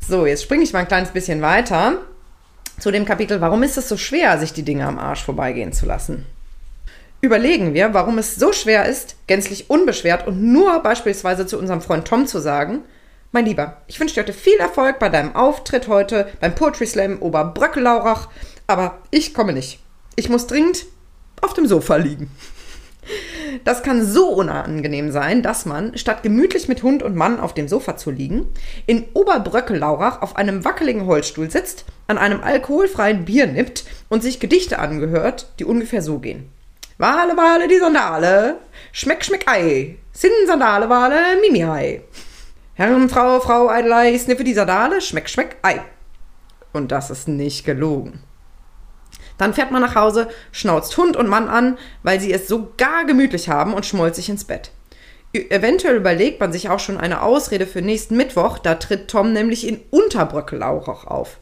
So, 0.00 0.26
jetzt 0.26 0.42
springe 0.42 0.64
ich 0.64 0.72
mal 0.72 0.80
ein 0.80 0.88
kleines 0.88 1.10
bisschen 1.10 1.42
weiter 1.42 1.98
zu 2.78 2.90
dem 2.90 3.04
Kapitel, 3.04 3.40
warum 3.40 3.62
ist 3.62 3.76
es 3.76 3.88
so 3.88 3.96
schwer, 3.96 4.38
sich 4.38 4.52
die 4.52 4.62
Dinge 4.62 4.86
am 4.86 4.98
Arsch 4.98 5.24
vorbeigehen 5.24 5.72
zu 5.72 5.86
lassen? 5.86 6.26
Überlegen 7.20 7.74
wir, 7.74 7.94
warum 7.94 8.18
es 8.18 8.36
so 8.36 8.52
schwer 8.52 8.86
ist, 8.86 9.16
gänzlich 9.26 9.70
unbeschwert 9.70 10.26
und 10.28 10.40
nur 10.40 10.80
beispielsweise 10.84 11.46
zu 11.46 11.58
unserem 11.58 11.80
Freund 11.80 12.06
Tom 12.06 12.28
zu 12.28 12.38
sagen, 12.38 12.84
mein 13.32 13.44
Lieber, 13.44 13.82
ich 13.88 13.98
wünsche 13.98 14.14
dir 14.14 14.22
heute 14.22 14.32
viel 14.32 14.56
Erfolg 14.58 15.00
bei 15.00 15.08
deinem 15.08 15.34
Auftritt 15.34 15.88
heute 15.88 16.28
beim 16.40 16.54
Poetry 16.54 16.86
Slam 16.86 17.20
Oberbröckellaurach, 17.20 18.28
aber 18.68 18.98
ich 19.10 19.34
komme 19.34 19.52
nicht. 19.52 19.80
Ich 20.14 20.28
muss 20.28 20.46
dringend 20.46 20.86
auf 21.42 21.54
dem 21.54 21.66
Sofa 21.66 21.96
liegen. 21.96 22.30
Das 23.64 23.82
kann 23.82 24.04
so 24.04 24.28
unangenehm 24.28 25.10
sein, 25.10 25.42
dass 25.42 25.66
man, 25.66 25.96
statt 25.96 26.22
gemütlich 26.22 26.68
mit 26.68 26.82
Hund 26.82 27.02
und 27.02 27.16
Mann 27.16 27.40
auf 27.40 27.52
dem 27.52 27.66
Sofa 27.66 27.96
zu 27.96 28.10
liegen, 28.10 28.46
in 28.86 29.06
Oberbröckel-Laurach 29.14 30.22
auf 30.22 30.36
einem 30.36 30.64
wackeligen 30.64 31.06
Holzstuhl 31.06 31.50
sitzt, 31.50 31.84
an 32.06 32.18
einem 32.18 32.42
alkoholfreien 32.42 33.24
Bier 33.24 33.46
nippt 33.46 33.84
und 34.08 34.22
sich 34.22 34.40
Gedichte 34.40 34.78
angehört, 34.78 35.52
die 35.58 35.64
ungefähr 35.64 36.02
so 36.02 36.18
gehen. 36.18 36.50
Wale, 37.00 37.36
Wale, 37.36 37.68
die 37.68 37.78
Sandale, 37.78 38.56
Schmeck, 38.90 39.24
Schmeck, 39.24 39.44
Ei, 39.46 39.98
Sinn, 40.10 40.32
Sandale, 40.48 40.88
Wale, 40.88 41.40
Mimi, 41.40 41.62
Ei. 41.62 42.02
Herren, 42.74 43.08
Frau, 43.08 43.38
Frau, 43.38 43.68
Eidelei, 43.68 44.18
Sniffe 44.18 44.42
die 44.42 44.52
Sandale, 44.52 45.00
Schmeck, 45.00 45.28
Schmeck, 45.28 45.58
Ei. 45.62 45.80
Und 46.72 46.90
das 46.90 47.10
ist 47.10 47.28
nicht 47.28 47.64
gelogen. 47.64 48.24
Dann 49.36 49.54
fährt 49.54 49.70
man 49.70 49.80
nach 49.80 49.94
Hause, 49.94 50.28
schnauzt 50.50 50.96
Hund 50.96 51.16
und 51.16 51.28
Mann 51.28 51.48
an, 51.48 51.78
weil 52.02 52.20
sie 52.20 52.32
es 52.32 52.48
so 52.48 52.72
gar 52.76 53.04
gemütlich 53.04 53.48
haben 53.48 53.74
und 53.74 53.86
schmollt 53.86 54.16
sich 54.16 54.28
ins 54.28 54.42
Bett. 54.42 54.72
Eventuell 55.32 55.94
überlegt 55.94 56.40
man 56.40 56.52
sich 56.52 56.68
auch 56.68 56.80
schon 56.80 56.98
eine 56.98 57.22
Ausrede 57.22 57.68
für 57.68 57.80
nächsten 57.80 58.16
Mittwoch, 58.16 58.58
da 58.58 58.74
tritt 58.74 59.08
Tom 59.08 59.32
nämlich 59.32 59.68
in 59.68 59.80
Unterbröckel-Lauchach 59.90 61.06
auf. 61.06 61.38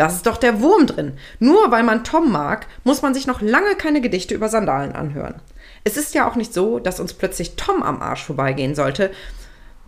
Das 0.00 0.14
ist 0.14 0.26
doch 0.26 0.38
der 0.38 0.62
Wurm 0.62 0.86
drin. 0.86 1.18
Nur 1.40 1.70
weil 1.70 1.82
man 1.82 2.04
Tom 2.04 2.32
mag, 2.32 2.66
muss 2.84 3.02
man 3.02 3.12
sich 3.12 3.26
noch 3.26 3.42
lange 3.42 3.74
keine 3.74 4.00
Gedichte 4.00 4.34
über 4.34 4.48
Sandalen 4.48 4.92
anhören. 4.92 5.42
Es 5.84 5.98
ist 5.98 6.14
ja 6.14 6.26
auch 6.26 6.36
nicht 6.36 6.54
so, 6.54 6.78
dass 6.78 7.00
uns 7.00 7.12
plötzlich 7.12 7.56
Tom 7.56 7.82
am 7.82 8.00
Arsch 8.00 8.24
vorbeigehen 8.24 8.74
sollte. 8.74 9.10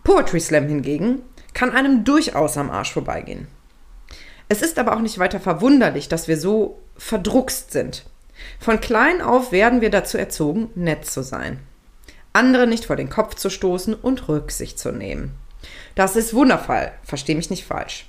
Poetry 0.03 0.39
Slam 0.39 0.67
hingegen 0.67 1.23
kann 1.55 1.71
einem 1.71 2.03
durchaus 2.03 2.57
am 2.57 2.69
Arsch 2.69 2.93
vorbeigehen. 2.93 3.47
Es 4.49 4.61
ist 4.61 4.77
aber 4.77 4.95
auch 4.95 4.99
nicht 4.99 5.17
weiter 5.17 5.39
verwunderlich, 5.39 6.09
dass 6.09 6.27
wir 6.27 6.37
so 6.37 6.79
verdruckst 6.95 7.71
sind. 7.71 8.05
Von 8.59 8.79
klein 8.79 9.19
auf 9.19 9.51
werden 9.51 9.81
wir 9.81 9.89
dazu 9.89 10.19
erzogen, 10.19 10.69
nett 10.75 11.07
zu 11.07 11.23
sein. 11.23 11.59
Andere 12.33 12.67
nicht 12.67 12.85
vor 12.85 12.97
den 12.97 13.09
Kopf 13.09 13.33
zu 13.33 13.49
stoßen 13.49 13.95
und 13.95 14.29
Rücksicht 14.29 14.77
zu 14.77 14.91
nehmen. 14.91 15.33
Das 15.95 16.15
ist 16.15 16.35
wundervoll, 16.35 16.91
versteh 17.03 17.33
mich 17.33 17.49
nicht 17.49 17.65
falsch. 17.65 18.05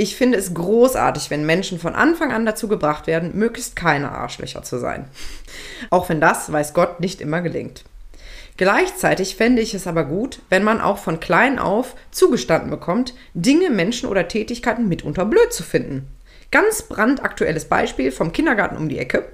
Ich 0.00 0.14
finde 0.14 0.38
es 0.38 0.54
großartig, 0.54 1.28
wenn 1.28 1.44
Menschen 1.44 1.80
von 1.80 1.96
Anfang 1.96 2.30
an 2.30 2.46
dazu 2.46 2.68
gebracht 2.68 3.08
werden, 3.08 3.36
möglichst 3.36 3.74
keine 3.74 4.12
Arschlöcher 4.12 4.62
zu 4.62 4.78
sein. 4.78 5.06
Auch 5.90 6.08
wenn 6.08 6.20
das, 6.20 6.52
weiß 6.52 6.72
Gott, 6.72 7.00
nicht 7.00 7.20
immer 7.20 7.40
gelingt. 7.40 7.82
Gleichzeitig 8.58 9.34
fände 9.34 9.60
ich 9.60 9.74
es 9.74 9.88
aber 9.88 10.04
gut, 10.04 10.40
wenn 10.50 10.62
man 10.62 10.80
auch 10.80 10.98
von 10.98 11.18
klein 11.18 11.58
auf 11.58 11.96
zugestanden 12.12 12.70
bekommt, 12.70 13.12
Dinge, 13.34 13.70
Menschen 13.70 14.08
oder 14.08 14.28
Tätigkeiten 14.28 14.86
mitunter 14.86 15.24
blöd 15.24 15.52
zu 15.52 15.64
finden. 15.64 16.06
Ganz 16.52 16.82
brandaktuelles 16.82 17.64
Beispiel 17.64 18.12
vom 18.12 18.30
Kindergarten 18.30 18.76
um 18.76 18.88
die 18.88 19.00
Ecke. 19.00 19.24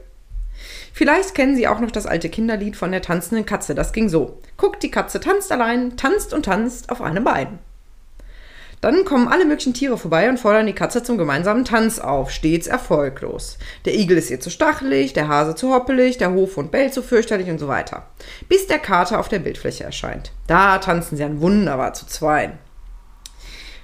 Vielleicht 0.95 1.35
kennen 1.35 1.57
Sie 1.57 1.69
auch 1.69 1.81
noch 1.81 1.91
das 1.91 2.07
alte 2.07 2.31
Kinderlied 2.31 2.75
von 2.75 2.91
der 2.91 3.03
tanzenden 3.03 3.45
Katze. 3.45 3.75
Das 3.75 3.93
ging 3.93 4.09
so. 4.09 4.41
Guckt, 4.57 4.83
die 4.83 4.91
Katze 4.91 5.21
tanzt 5.21 5.53
allein, 5.53 5.99
tanzt 5.99 6.33
und 6.33 6.47
tanzt 6.47 6.89
auf 6.89 7.03
einem 7.03 7.25
Bein. 7.25 7.59
Dann 8.85 9.07
kommen 9.07 9.29
alle 9.29 9.47
möglichen 9.47 9.73
Tiere 9.73 9.97
vorbei 9.97 10.29
und 10.29 10.39
fordern 10.39 10.67
die 10.67 10.75
Katze 10.75 11.03
zum 11.03 11.17
gemeinsamen 11.17 11.65
Tanz 11.65 11.99
auf, 11.99 12.31
stets 12.31 12.67
erfolglos. 12.67 13.57
Der 13.87 13.95
Igel 13.95 14.19
ist 14.19 14.31
ihr 14.31 14.41
zu 14.41 14.51
stachelig, 14.51 15.15
der 15.15 15.27
Hase 15.27 15.55
zu 15.55 15.73
hoppelig, 15.73 16.19
der 16.19 16.35
Hofhund 16.35 16.71
bellt 16.71 16.93
zu 16.93 17.01
fürchterlich 17.01 17.49
und 17.49 17.59
so 17.59 17.67
weiter. 17.67 18.05
Bis 18.47 18.67
der 18.67 18.79
Kater 18.79 19.21
auf 19.21 19.31
der 19.31 19.39
Bildfläche 19.39 19.85
erscheint. 19.85 20.33
Da 20.49 20.77
tanzen 20.77 21.17
sie 21.17 21.23
dann 21.23 21.41
wunderbar 21.41 21.95
zu 21.95 22.05
zweien. 22.05 22.59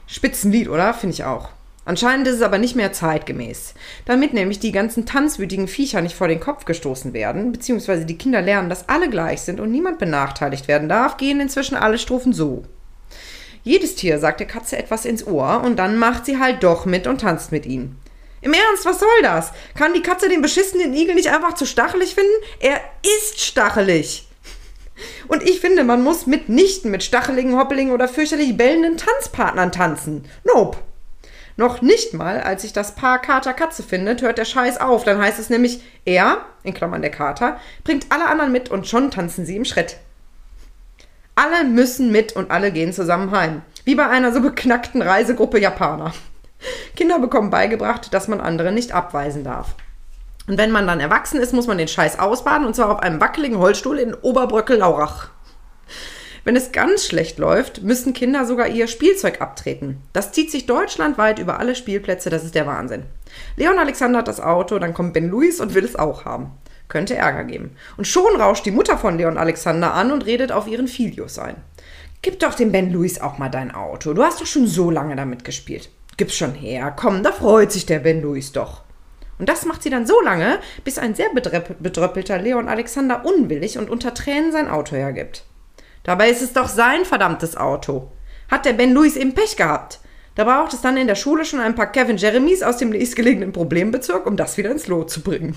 Spitzenlied, 0.07 0.69
oder? 0.69 0.93
Finde 0.93 1.15
ich 1.15 1.25
auch. 1.25 1.49
Anscheinend 1.87 2.27
ist 2.27 2.37
es 2.37 2.43
aber 2.43 2.59
nicht 2.59 2.77
mehr 2.77 2.93
zeitgemäß. 2.93 3.73
Damit 4.05 4.35
nämlich 4.35 4.59
die 4.59 4.71
ganzen 4.71 5.07
tanzwütigen 5.07 5.67
Viecher 5.67 6.03
nicht 6.03 6.15
vor 6.15 6.29
den 6.29 6.41
Kopf 6.41 6.67
gestoßen 6.67 7.15
werden, 7.15 7.53
beziehungsweise 7.53 8.05
die 8.05 8.19
Kinder 8.19 8.43
lernen, 8.43 8.69
dass 8.69 8.91
alle 8.91 9.09
gleich 9.09 9.41
sind 9.41 9.61
und 9.61 9.71
niemand 9.71 9.99
benachteiligt 9.99 10.69
werden 10.69 10.91
darf, 10.91 11.17
gehen 11.17 11.41
inzwischen 11.41 11.77
alle 11.77 11.97
Strophen 11.97 12.35
so. 12.35 12.65
Jedes 13.63 13.95
Tier 13.95 14.19
sagt 14.19 14.41
der 14.41 14.47
Katze 14.47 14.79
etwas 14.79 15.05
ins 15.05 15.27
Ohr 15.27 15.63
und 15.65 15.77
dann 15.77 15.99
macht 15.99 16.25
sie 16.27 16.39
halt 16.39 16.63
doch 16.63 16.87
mit 16.87 17.07
und 17.07 17.21
tanzt 17.21 17.53
mit 17.53 17.67
ihm. 17.67 17.97
Im 18.43 18.55
Ernst, 18.55 18.87
was 18.87 19.01
soll 19.01 19.23
das? 19.23 19.53
Kann 19.77 19.93
die 19.93 20.03
Katze 20.03 20.29
den 20.29 20.41
beschissenen 20.41 20.95
Igel 20.95 21.15
nicht 21.15 21.29
einfach 21.31 21.55
zu 21.55 21.67
stachelig 21.67 22.15
finden? 22.15 22.31
Er 22.59 22.81
ist 23.19 23.41
stachelig. 23.41 24.27
Und 25.29 25.43
ich 25.43 25.61
finde, 25.61 25.85
man 25.85 26.03
muss 26.03 26.27
mitnichten 26.27 26.91
mit 26.91 27.03
stacheligen, 27.03 27.59
hoppeligen 27.59 27.93
oder 27.93 28.09
fürchterlich 28.09 28.57
bellenden 28.57 28.97
Tanzpartnern 28.97 29.73
tanzen. 29.73 30.25
Nope. 30.45 30.79
Noch 31.57 31.83
nicht 31.83 32.15
mal, 32.15 32.41
als 32.41 32.63
sich 32.63 32.73
das 32.73 32.95
Paar 32.95 33.21
Kater-Katze 33.21 33.83
findet, 33.83 34.23
hört 34.23 34.39
der 34.39 34.47
Scheiß 34.47 34.81
auf. 34.81 35.05
Dann 35.05 35.21
heißt 35.21 35.39
es 35.39 35.51
nämlich, 35.51 35.83
er, 36.07 36.47
in 36.63 36.73
Klammern 36.73 37.03
der 37.03 37.11
Kater, 37.11 37.61
bringt 37.85 38.07
alle 38.09 38.27
anderen 38.27 38.53
mit 38.53 38.71
und 38.71 38.87
schon 38.87 39.11
tanzen 39.11 39.45
sie 39.45 39.57
im 39.57 39.67
Schritt. 39.67 39.99
Alle 41.43 41.65
müssen 41.65 42.13
mit 42.13 42.37
und 42.37 42.51
alle 42.51 42.71
gehen 42.71 42.93
zusammen 42.93 43.31
heim. 43.31 43.63
Wie 43.87 43.95
bei 43.95 44.07
einer 44.07 44.31
so 44.31 44.43
beknackten 44.43 45.01
Reisegruppe 45.01 45.59
Japaner. 45.59 46.13
Kinder 46.95 47.19
bekommen 47.19 47.49
beigebracht, 47.49 48.13
dass 48.13 48.29
man 48.29 48.43
andere 48.43 48.73
nicht 48.73 48.93
abweisen 48.93 49.43
darf. 49.43 49.75
Und 50.49 50.59
wenn 50.59 50.71
man 50.71 50.87
dann 50.87 51.01
erwachsen 51.01 51.41
ist, 51.41 51.55
muss 51.55 51.67
man 51.67 51.79
den 51.79 51.89
Scheiß 51.89 52.19
ausbaden 52.19 52.67
und 52.67 52.77
zwar 52.77 52.91
auf 52.91 52.99
einem 52.99 53.23
wackeligen 53.23 53.57
Holzstuhl 53.57 53.99
in 53.99 54.13
Oberbröckel-Laurach. 54.13 55.31
Wenn 56.45 56.57
es 56.57 56.73
ganz 56.73 57.07
schlecht 57.07 57.39
läuft, 57.39 57.81
müssen 57.83 58.13
Kinder 58.13 58.45
sogar 58.45 58.69
ihr 58.69 58.87
Spielzeug 58.87 59.41
abtreten. 59.41 60.03
Das 60.13 60.33
zieht 60.33 60.51
sich 60.51 60.67
deutschlandweit 60.67 61.39
über 61.39 61.59
alle 61.59 61.75
Spielplätze, 61.75 62.29
das 62.29 62.45
ist 62.45 62.55
der 62.55 62.67
Wahnsinn. 62.67 63.05
Leon 63.57 63.79
Alexander 63.79 64.19
hat 64.19 64.29
das 64.29 64.41
Auto, 64.41 64.79
dann 64.79 64.93
kommt 64.93 65.15
Ben 65.15 65.31
Luis 65.31 65.59
und 65.59 65.73
will 65.73 65.87
es 65.87 65.97
auch 65.97 66.27
haben. 66.27 66.51
Könnte 66.91 67.17
Ärger 67.17 67.45
geben. 67.45 67.77
Und 67.97 68.07
schon 68.07 68.39
rauscht 68.39 68.67
die 68.67 68.73
Mutter 68.73 68.99
von 68.99 69.17
Leon 69.17 69.39
Alexander 69.39 69.95
an 69.95 70.11
und 70.13 70.27
redet 70.27 70.53
auf 70.53 70.67
ihren 70.67 70.89
Filius 70.89 71.39
ein. 71.39 71.57
Gib 72.21 72.41
doch 72.41 72.55
dem 72.55 72.73
Ben 72.73 72.93
Louis 72.93 73.21
auch 73.21 73.39
mal 73.39 73.49
dein 73.49 73.73
Auto. 73.75 74.13
Du 74.13 74.23
hast 74.23 74.41
doch 74.41 74.47
schon 74.47 74.67
so 74.67 74.91
lange 74.91 75.17
damit 75.17 75.45
gespielt. 75.45 75.89
Gib's 76.19 76.37
schon 76.37 76.53
her. 76.53 76.93
Komm, 76.95 77.23
da 77.23 77.33
freut 77.33 77.71
sich 77.73 77.87
der 77.87 78.01
Ben 78.01 78.21
Louis 78.21 78.53
doch. 78.53 78.83
Und 79.39 79.49
das 79.49 79.65
macht 79.65 79.83
sie 79.85 79.89
dann 79.89 80.07
so 80.07 80.21
lange, 80.21 80.59
bis 80.85 80.99
ein 80.99 81.15
sehr 81.15 81.29
bedröppelter 81.33 82.39
Leon 82.39 82.69
Alexander 82.69 83.25
unwillig 83.25 83.79
und 83.79 83.89
unter 83.89 84.13
Tränen 84.13 84.53
sein 84.53 84.69
Auto 84.69 84.97
hergibt. 84.97 85.45
Dabei 86.03 86.29
ist 86.29 86.43
es 86.43 86.53
doch 86.53 86.69
sein 86.69 87.05
verdammtes 87.05 87.57
Auto. 87.57 88.11
Hat 88.51 88.67
der 88.67 88.73
Ben 88.73 88.93
Louis 88.93 89.17
eben 89.17 89.33
Pech 89.33 89.57
gehabt. 89.57 90.01
Da 90.35 90.43
braucht 90.45 90.75
es 90.75 90.83
dann 90.83 90.97
in 90.97 91.07
der 91.07 91.15
Schule 91.15 91.45
schon 91.45 91.61
ein 91.61 91.77
paar 91.77 91.93
Kevin 91.93 92.17
Jeremys 92.17 92.63
aus 92.63 92.79
dem 92.79 92.91
nächstgelegenen 92.91 93.53
Problembezirk, 93.53 94.27
um 94.27 94.37
das 94.37 94.57
wieder 94.57 94.73
ins 94.73 94.89
Lot 94.89 95.11
zu 95.11 95.23
bringen. 95.23 95.55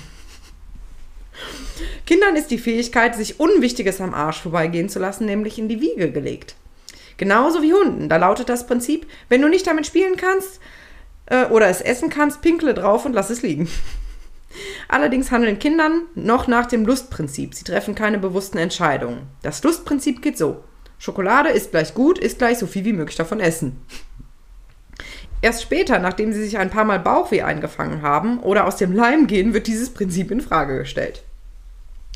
Kindern 2.06 2.36
ist 2.36 2.52
die 2.52 2.58
Fähigkeit, 2.58 3.16
sich 3.16 3.40
Unwichtiges 3.40 4.02
am 4.02 4.13
Arsch 4.13 4.42
vorbeigehen 4.42 4.90
zu 4.90 5.00
lassen, 5.00 5.25
nämlich 5.25 5.58
in 5.58 5.68
die 5.68 5.82
Wiege 5.82 6.12
gelegt. 6.12 6.56
Genauso 7.18 7.62
wie 7.62 7.74
Hunden. 7.74 8.10
Da 8.10 8.18
lautet 8.18 8.50
das 8.50 8.68
Prinzip, 8.68 9.06
wenn 9.30 9.42
du 9.42 9.48
nicht 9.48 9.68
damit 9.68 9.86
spielen 9.86 10.18
kannst 10.18 10.60
äh, 11.28 11.46
oder 11.46 11.68
es 11.68 11.82
essen 11.82 12.10
kannst, 12.10 12.42
pinkle 12.42 12.74
drauf 12.74 13.06
und 13.06 13.13
lass 13.13 13.30
es 13.30 13.42
liegen. 13.42 13.70
Allerdings 14.88 15.32
handeln 15.32 15.60
Kindern 15.60 16.04
noch 16.16 16.48
nach 16.48 16.68
dem 16.68 16.86
Lustprinzip. 16.86 17.56
Sie 17.56 17.63
treffen 17.63 17.96
keine 17.96 18.20
bewussten 18.20 18.58
Entscheidungen. 18.58 19.24
Das 19.42 19.63
Lustprinzip 19.63 20.22
geht 20.22 20.38
so. 20.38 20.63
Schokolade 21.00 21.50
ist 21.50 21.72
gleich 21.72 21.94
gut, 21.94 22.18
ist 22.18 22.38
gleich 22.38 22.60
so 22.60 22.68
viel 22.68 22.86
wie 22.86 22.94
möglich 22.94 23.18
davon 23.18 23.40
essen. 23.40 23.82
Erst 25.43 25.62
später, 25.62 26.00
nachdem 26.00 26.31
sie 26.31 26.41
sich 26.41 26.57
ein 26.57 26.69
paar 26.69 26.85
Mal 26.85 27.01
Bauchweh 27.01 27.41
eingefangen 27.41 28.01
haben 28.01 28.39
oder 28.39 28.65
aus 28.65 28.77
dem 28.77 28.93
Leim 28.93 29.27
gehen, 29.27 29.53
wird 29.53 29.67
dieses 29.67 29.89
Prinzip 29.89 30.31
in 30.31 30.39
Frage 30.39 30.77
gestellt. 30.77 31.21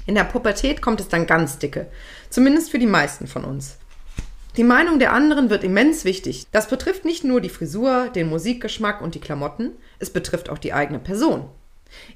In 0.06 0.16
der 0.16 0.24
Pubertät 0.24 0.82
kommt 0.82 1.02
es 1.02 1.10
dann 1.10 1.28
ganz 1.28 1.60
dicke, 1.60 1.88
zumindest 2.30 2.72
für 2.72 2.80
die 2.80 2.88
meisten 2.88 3.28
von 3.28 3.44
uns. 3.44 3.80
Die 4.56 4.64
Meinung 4.64 4.98
der 4.98 5.12
anderen 5.12 5.50
wird 5.50 5.66
immens 5.66 6.06
wichtig. 6.06 6.48
Das 6.54 6.70
betrifft 6.70 7.04
nicht 7.04 7.26
nur 7.26 7.42
die 7.42 7.50
Frisur, 7.50 8.08
den 8.16 8.30
Musikgeschmack 8.30 9.02
und 9.02 9.14
die 9.14 9.20
Klamotten, 9.20 9.72
es 10.00 10.10
betrifft 10.10 10.50
auch 10.50 10.58
die 10.58 10.72
eigene 10.72 11.00
Person. 11.00 11.50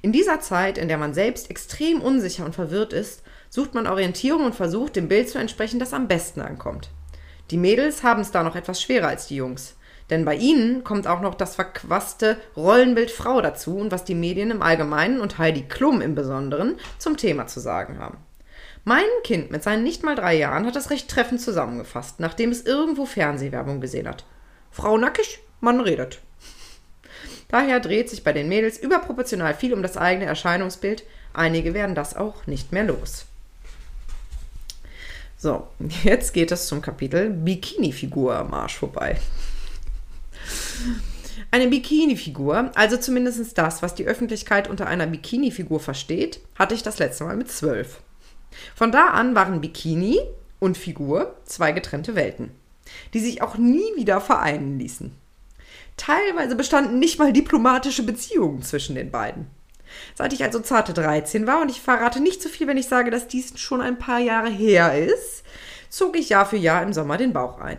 In 0.01 0.13
dieser 0.13 0.39
Zeit, 0.39 0.77
in 0.77 0.87
der 0.87 0.97
man 0.97 1.13
selbst 1.13 1.49
extrem 1.49 2.01
unsicher 2.01 2.45
und 2.45 2.55
verwirrt 2.55 2.93
ist, 2.93 3.21
sucht 3.49 3.73
man 3.73 3.85
Orientierung 3.85 4.45
und 4.45 4.55
versucht, 4.55 4.95
dem 4.95 5.09
Bild 5.09 5.27
zu 5.27 5.39
entsprechen, 5.39 5.77
das 5.77 5.91
am 5.91 6.07
besten 6.07 6.39
ankommt. 6.39 6.89
Die 7.49 7.57
Mädels 7.57 8.01
haben 8.01 8.21
es 8.21 8.31
da 8.31 8.43
noch 8.43 8.55
etwas 8.55 8.81
schwerer 8.81 9.09
als 9.09 9.27
die 9.27 9.35
Jungs. 9.35 9.75
Denn 10.11 10.25
bei 10.25 10.35
ihnen 10.35 10.83
kommt 10.83 11.07
auch 11.07 11.21
noch 11.21 11.35
das 11.35 11.55
verquaste 11.55 12.37
Rollenbild 12.57 13.09
Frau 13.09 13.41
dazu 13.41 13.77
und 13.77 13.91
was 13.91 14.03
die 14.03 14.13
Medien 14.13 14.51
im 14.51 14.61
Allgemeinen 14.61 15.21
und 15.21 15.37
Heidi 15.37 15.63
Klum 15.63 16.01
im 16.01 16.15
Besonderen 16.15 16.75
zum 16.99 17.15
Thema 17.15 17.47
zu 17.47 17.61
sagen 17.61 17.97
haben. 17.97 18.17
Mein 18.83 19.05
Kind 19.23 19.51
mit 19.51 19.63
seinen 19.63 19.83
nicht 19.83 20.03
mal 20.03 20.15
drei 20.15 20.35
Jahren 20.35 20.65
hat 20.65 20.75
das 20.75 20.89
recht 20.89 21.09
treffend 21.09 21.39
zusammengefasst, 21.39 22.19
nachdem 22.19 22.51
es 22.51 22.65
irgendwo 22.65 23.05
Fernsehwerbung 23.05 23.79
gesehen 23.79 24.07
hat. 24.07 24.25
Frau 24.69 24.97
nackig, 24.97 25.39
Mann 25.61 25.79
redet. 25.79 26.19
Daher 27.47 27.79
dreht 27.79 28.09
sich 28.09 28.23
bei 28.23 28.33
den 28.33 28.49
Mädels 28.49 28.77
überproportional 28.77 29.53
viel 29.53 29.73
um 29.73 29.81
das 29.81 29.97
eigene 29.97 30.25
Erscheinungsbild. 30.25 31.03
Einige 31.33 31.73
werden 31.73 31.95
das 31.95 32.15
auch 32.15 32.47
nicht 32.47 32.71
mehr 32.71 32.83
los. 32.83 33.25
So, 35.37 35.67
jetzt 36.03 36.33
geht 36.33 36.51
es 36.51 36.67
zum 36.67 36.81
Kapitel 36.81 37.29
Bikini-Figur 37.29 38.35
am 38.35 38.53
Arsch 38.53 38.77
vorbei. 38.77 39.17
Eine 41.49 41.67
Bikini-Figur, 41.67 42.71
also 42.75 42.97
zumindest 42.97 43.57
das, 43.57 43.81
was 43.81 43.95
die 43.95 44.05
Öffentlichkeit 44.05 44.69
unter 44.69 44.87
einer 44.87 45.07
Bikini-Figur 45.07 45.79
versteht, 45.79 46.39
hatte 46.57 46.75
ich 46.75 46.83
das 46.83 46.99
letzte 46.99 47.25
Mal 47.25 47.35
mit 47.35 47.51
zwölf. 47.51 47.99
Von 48.75 48.91
da 48.91 49.07
an 49.07 49.35
waren 49.35 49.61
Bikini 49.61 50.19
und 50.59 50.77
Figur 50.77 51.35
zwei 51.45 51.71
getrennte 51.71 52.15
Welten, 52.15 52.51
die 53.13 53.19
sich 53.19 53.41
auch 53.41 53.57
nie 53.57 53.95
wieder 53.95 54.21
vereinen 54.21 54.79
ließen. 54.79 55.11
Teilweise 55.97 56.55
bestanden 56.55 56.99
nicht 56.99 57.19
mal 57.19 57.33
diplomatische 57.33 58.03
Beziehungen 58.03 58.61
zwischen 58.61 58.95
den 58.95 59.11
beiden. 59.11 59.47
Seit 60.15 60.33
ich 60.33 60.43
also 60.43 60.59
zarte 60.59 60.93
13 60.93 61.47
war, 61.47 61.61
und 61.61 61.69
ich 61.69 61.81
verrate 61.81 62.21
nicht 62.21 62.41
zu 62.41 62.47
so 62.47 62.53
viel, 62.53 62.67
wenn 62.67 62.77
ich 62.77 62.87
sage, 62.87 63.11
dass 63.11 63.27
dies 63.27 63.59
schon 63.59 63.81
ein 63.81 63.99
paar 63.99 64.19
Jahre 64.19 64.49
her 64.49 64.97
ist, 64.97 65.43
zog 65.89 66.17
ich 66.17 66.29
Jahr 66.29 66.45
für 66.45 66.57
Jahr 66.57 66.81
im 66.81 66.93
Sommer 66.93 67.17
den 67.17 67.33
Bauch 67.33 67.59
ein. 67.59 67.77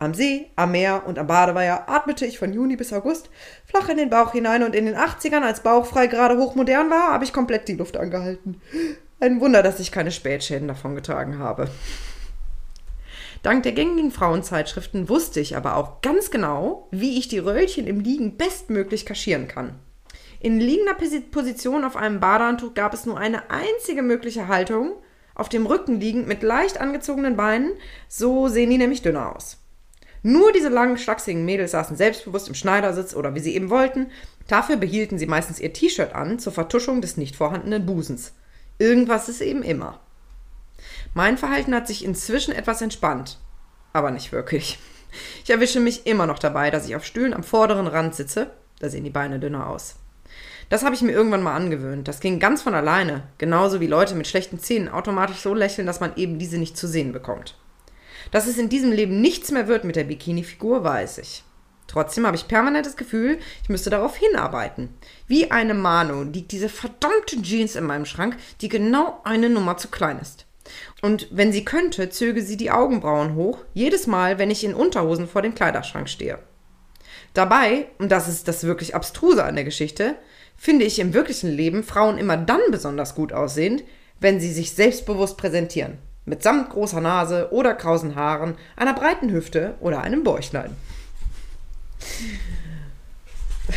Am 0.00 0.14
See, 0.14 0.46
am 0.54 0.70
Meer 0.70 1.02
und 1.06 1.18
am 1.18 1.26
Badeweiher 1.26 1.88
atmete 1.88 2.24
ich 2.24 2.38
von 2.38 2.52
Juni 2.52 2.76
bis 2.76 2.92
August 2.92 3.30
flach 3.64 3.88
in 3.88 3.96
den 3.96 4.10
Bauch 4.10 4.30
hinein 4.30 4.62
und 4.62 4.76
in 4.76 4.86
den 4.86 4.94
80ern, 4.94 5.42
als 5.42 5.64
bauchfrei 5.64 6.06
gerade 6.06 6.38
hochmodern 6.38 6.88
war, 6.88 7.12
habe 7.12 7.24
ich 7.24 7.32
komplett 7.32 7.66
die 7.66 7.74
Luft 7.74 7.96
angehalten. 7.96 8.60
Ein 9.18 9.40
Wunder, 9.40 9.64
dass 9.64 9.80
ich 9.80 9.90
keine 9.90 10.12
Spätschäden 10.12 10.68
davon 10.68 10.94
getragen 10.94 11.40
habe. 11.40 11.68
Dank 13.42 13.64
der 13.64 13.72
gängigen 13.72 14.12
Frauenzeitschriften 14.12 15.08
wusste 15.08 15.40
ich 15.40 15.56
aber 15.56 15.76
auch 15.76 16.00
ganz 16.00 16.30
genau, 16.30 16.86
wie 16.92 17.18
ich 17.18 17.26
die 17.26 17.38
Röllchen 17.38 17.88
im 17.88 17.98
Liegen 17.98 18.36
bestmöglich 18.36 19.04
kaschieren 19.04 19.48
kann. 19.48 19.80
In 20.38 20.60
liegender 20.60 20.94
Position 21.32 21.82
auf 21.82 21.96
einem 21.96 22.20
Badehandtuch 22.20 22.74
gab 22.74 22.94
es 22.94 23.04
nur 23.04 23.18
eine 23.18 23.50
einzige 23.50 24.02
mögliche 24.02 24.46
Haltung, 24.46 24.92
auf 25.34 25.48
dem 25.48 25.66
Rücken 25.66 25.98
liegend 25.98 26.28
mit 26.28 26.44
leicht 26.44 26.80
angezogenen 26.80 27.36
Beinen, 27.36 27.72
so 28.06 28.46
sehen 28.46 28.70
die 28.70 28.78
nämlich 28.78 29.02
dünner 29.02 29.34
aus. 29.34 29.58
Nur 30.22 30.52
diese 30.52 30.68
langen, 30.68 30.98
schlachsigen 30.98 31.44
Mädels 31.44 31.70
saßen 31.72 31.96
selbstbewusst 31.96 32.48
im 32.48 32.54
Schneidersitz 32.54 33.14
oder 33.14 33.34
wie 33.34 33.40
sie 33.40 33.54
eben 33.54 33.70
wollten. 33.70 34.10
Dafür 34.48 34.76
behielten 34.76 35.18
sie 35.18 35.26
meistens 35.26 35.60
ihr 35.60 35.72
T-Shirt 35.72 36.14
an 36.14 36.38
zur 36.38 36.52
Vertuschung 36.52 37.00
des 37.00 37.16
nicht 37.16 37.36
vorhandenen 37.36 37.86
Busens. 37.86 38.32
Irgendwas 38.78 39.28
ist 39.28 39.40
eben 39.40 39.62
immer. 39.62 40.00
Mein 41.14 41.38
Verhalten 41.38 41.74
hat 41.74 41.86
sich 41.86 42.04
inzwischen 42.04 42.54
etwas 42.54 42.82
entspannt. 42.82 43.38
Aber 43.92 44.10
nicht 44.10 44.32
wirklich. 44.32 44.78
Ich 45.42 45.50
erwische 45.50 45.80
mich 45.80 46.06
immer 46.06 46.26
noch 46.26 46.38
dabei, 46.38 46.70
dass 46.70 46.86
ich 46.86 46.94
auf 46.94 47.04
Stühlen 47.04 47.32
am 47.32 47.42
vorderen 47.42 47.86
Rand 47.86 48.14
sitze. 48.14 48.50
Da 48.78 48.88
sehen 48.88 49.04
die 49.04 49.10
Beine 49.10 49.40
dünner 49.40 49.68
aus. 49.68 49.96
Das 50.68 50.84
habe 50.84 50.94
ich 50.94 51.00
mir 51.00 51.12
irgendwann 51.12 51.42
mal 51.42 51.56
angewöhnt. 51.56 52.06
Das 52.08 52.20
ging 52.20 52.38
ganz 52.38 52.62
von 52.62 52.74
alleine. 52.74 53.22
Genauso 53.38 53.80
wie 53.80 53.86
Leute 53.86 54.14
mit 54.14 54.26
schlechten 54.26 54.58
Zähnen 54.58 54.88
automatisch 54.88 55.38
so 55.38 55.54
lächeln, 55.54 55.86
dass 55.86 56.00
man 56.00 56.14
eben 56.16 56.38
diese 56.38 56.58
nicht 56.58 56.76
zu 56.76 56.86
sehen 56.86 57.12
bekommt. 57.12 57.56
Dass 58.30 58.46
es 58.46 58.58
in 58.58 58.68
diesem 58.68 58.92
Leben 58.92 59.20
nichts 59.20 59.50
mehr 59.50 59.68
wird 59.68 59.84
mit 59.84 59.96
der 59.96 60.04
Bikini-Figur, 60.04 60.84
weiß 60.84 61.18
ich. 61.18 61.44
Trotzdem 61.88 62.26
habe 62.26 62.36
ich 62.36 62.46
permanent 62.46 62.86
das 62.86 62.96
Gefühl, 62.96 63.38
ich 63.62 63.70
müsste 63.70 63.90
darauf 63.90 64.14
hinarbeiten. 64.14 64.90
Wie 65.26 65.50
eine 65.50 65.74
Mano 65.74 66.22
liegt 66.22 66.52
diese 66.52 66.68
verdammte 66.68 67.40
Jeans 67.42 67.76
in 67.76 67.84
meinem 67.84 68.04
Schrank, 68.04 68.36
die 68.60 68.68
genau 68.68 69.20
eine 69.24 69.48
Nummer 69.48 69.78
zu 69.78 69.88
klein 69.88 70.20
ist. 70.20 70.44
Und 71.00 71.28
wenn 71.30 71.50
sie 71.50 71.64
könnte, 71.64 72.10
zöge 72.10 72.42
sie 72.42 72.58
die 72.58 72.70
Augenbrauen 72.70 73.34
hoch, 73.34 73.64
jedes 73.72 74.06
Mal, 74.06 74.38
wenn 74.38 74.50
ich 74.50 74.64
in 74.64 74.74
Unterhosen 74.74 75.26
vor 75.26 75.40
dem 75.40 75.54
Kleiderschrank 75.54 76.10
stehe. 76.10 76.38
Dabei, 77.32 77.86
und 77.98 78.12
das 78.12 78.28
ist 78.28 78.48
das 78.48 78.64
wirklich 78.64 78.94
Abstruse 78.94 79.42
an 79.42 79.54
der 79.54 79.64
Geschichte, 79.64 80.16
finde 80.58 80.84
ich 80.84 80.98
im 80.98 81.14
wirklichen 81.14 81.50
Leben 81.50 81.84
Frauen 81.84 82.18
immer 82.18 82.36
dann 82.36 82.60
besonders 82.70 83.14
gut 83.14 83.32
aussehend, 83.32 83.82
wenn 84.20 84.40
sie 84.40 84.52
sich 84.52 84.72
selbstbewusst 84.72 85.38
präsentieren 85.38 85.98
mitsamt 86.28 86.70
großer 86.70 87.00
Nase 87.00 87.52
oder 87.52 87.74
krausen 87.74 88.14
Haaren, 88.14 88.54
einer 88.76 88.94
breiten 88.94 89.30
Hüfte 89.30 89.74
oder 89.80 90.02
einem 90.02 90.24
Bäuchlein. 90.24 90.76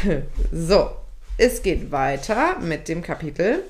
So, 0.52 0.90
es 1.38 1.64
geht 1.64 1.92
weiter 1.92 2.58
mit 2.60 2.88
dem 2.88 3.02
Kapitel 3.02 3.64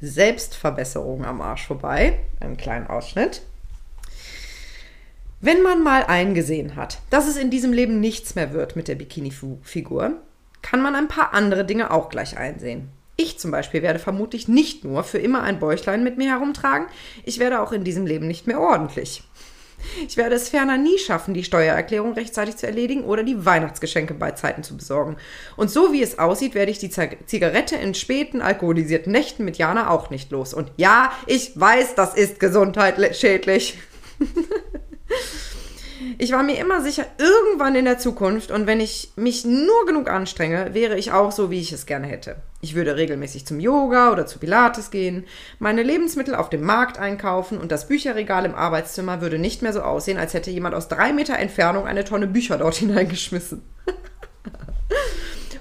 Selbstverbesserung 0.00 1.24
am 1.24 1.40
Arsch 1.40 1.66
vorbei. 1.66 2.20
Einen 2.40 2.56
kleinen 2.56 2.86
Ausschnitt. 2.86 3.42
Wenn 5.40 5.62
man 5.62 5.82
mal 5.82 6.04
eingesehen 6.04 6.76
hat, 6.76 6.98
dass 7.10 7.26
es 7.26 7.36
in 7.36 7.50
diesem 7.50 7.72
Leben 7.72 8.00
nichts 8.00 8.34
mehr 8.34 8.52
wird 8.52 8.76
mit 8.76 8.88
der 8.88 8.94
Bikini-Figur, 8.94 10.14
kann 10.62 10.82
man 10.82 10.94
ein 10.94 11.08
paar 11.08 11.34
andere 11.34 11.64
Dinge 11.64 11.90
auch 11.90 12.08
gleich 12.08 12.36
einsehen. 12.36 12.90
Ich 13.16 13.38
zum 13.38 13.50
Beispiel 13.50 13.82
werde 13.82 13.98
vermutlich 13.98 14.46
nicht 14.46 14.84
nur 14.84 15.02
für 15.02 15.18
immer 15.18 15.42
ein 15.42 15.58
Bäuchlein 15.58 16.04
mit 16.04 16.18
mir 16.18 16.30
herumtragen, 16.30 16.86
ich 17.24 17.38
werde 17.38 17.60
auch 17.60 17.72
in 17.72 17.84
diesem 17.84 18.06
Leben 18.06 18.26
nicht 18.26 18.46
mehr 18.46 18.60
ordentlich. 18.60 19.22
Ich 20.06 20.16
werde 20.16 20.34
es 20.34 20.48
ferner 20.48 20.78
nie 20.78 20.98
schaffen, 20.98 21.34
die 21.34 21.44
Steuererklärung 21.44 22.14
rechtzeitig 22.14 22.56
zu 22.56 22.66
erledigen 22.66 23.04
oder 23.04 23.22
die 23.22 23.44
Weihnachtsgeschenke 23.44 24.14
bei 24.14 24.32
Zeiten 24.32 24.62
zu 24.62 24.76
besorgen. 24.76 25.16
Und 25.56 25.70
so 25.70 25.92
wie 25.92 26.02
es 26.02 26.18
aussieht, 26.18 26.54
werde 26.54 26.72
ich 26.72 26.78
die 26.78 26.90
Zigarette 26.90 27.76
in 27.76 27.94
späten, 27.94 28.40
alkoholisierten 28.40 29.12
Nächten 29.12 29.44
mit 29.44 29.58
Jana 29.58 29.90
auch 29.90 30.10
nicht 30.10 30.30
los. 30.30 30.54
Und 30.54 30.72
ja, 30.76 31.12
ich 31.26 31.58
weiß, 31.58 31.94
das 31.94 32.14
ist 32.14 32.40
gesundheitsschädlich. 32.40 33.78
Ich 36.18 36.32
war 36.32 36.42
mir 36.42 36.58
immer 36.58 36.82
sicher, 36.82 37.06
irgendwann 37.18 37.74
in 37.74 37.84
der 37.84 37.98
Zukunft 37.98 38.50
und 38.50 38.66
wenn 38.66 38.80
ich 38.80 39.12
mich 39.16 39.44
nur 39.44 39.86
genug 39.86 40.08
anstrenge, 40.08 40.72
wäre 40.72 40.98
ich 40.98 41.12
auch 41.12 41.32
so, 41.32 41.50
wie 41.50 41.60
ich 41.60 41.72
es 41.72 41.86
gerne 41.86 42.06
hätte. 42.06 42.36
Ich 42.66 42.74
würde 42.74 42.96
regelmäßig 42.96 43.46
zum 43.46 43.60
Yoga 43.60 44.10
oder 44.10 44.26
zu 44.26 44.40
Pilates 44.40 44.90
gehen, 44.90 45.24
meine 45.60 45.84
Lebensmittel 45.84 46.34
auf 46.34 46.50
dem 46.50 46.64
Markt 46.64 46.98
einkaufen 46.98 47.58
und 47.58 47.70
das 47.70 47.86
Bücherregal 47.86 48.44
im 48.44 48.56
Arbeitszimmer 48.56 49.20
würde 49.20 49.38
nicht 49.38 49.62
mehr 49.62 49.72
so 49.72 49.82
aussehen, 49.82 50.18
als 50.18 50.34
hätte 50.34 50.50
jemand 50.50 50.74
aus 50.74 50.88
drei 50.88 51.12
Meter 51.12 51.38
Entfernung 51.38 51.86
eine 51.86 52.02
Tonne 52.02 52.26
Bücher 52.26 52.58
dort 52.58 52.74
hineingeschmissen. 52.78 53.62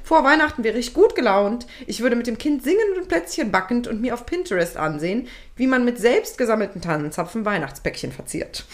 Vor 0.01 0.23
Weihnachten 0.23 0.63
wäre 0.63 0.79
ich 0.79 0.95
gut 0.95 1.13
gelaunt. 1.13 1.67
Ich 1.85 2.01
würde 2.01 2.15
mit 2.15 2.25
dem 2.25 2.39
Kind 2.39 2.63
singend 2.63 2.97
und 2.97 3.07
Plätzchen 3.07 3.51
backend 3.51 3.87
und 3.87 4.01
mir 4.01 4.15
auf 4.15 4.25
Pinterest 4.25 4.75
ansehen, 4.75 5.27
wie 5.55 5.67
man 5.67 5.85
mit 5.85 5.99
selbst 5.99 6.39
gesammelten 6.39 6.81
Tannenzapfen 6.81 7.45
Weihnachtspäckchen 7.45 8.13
verziert. 8.13 8.65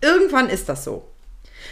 Irgendwann 0.00 0.48
ist 0.48 0.68
das 0.68 0.84
so. 0.84 1.08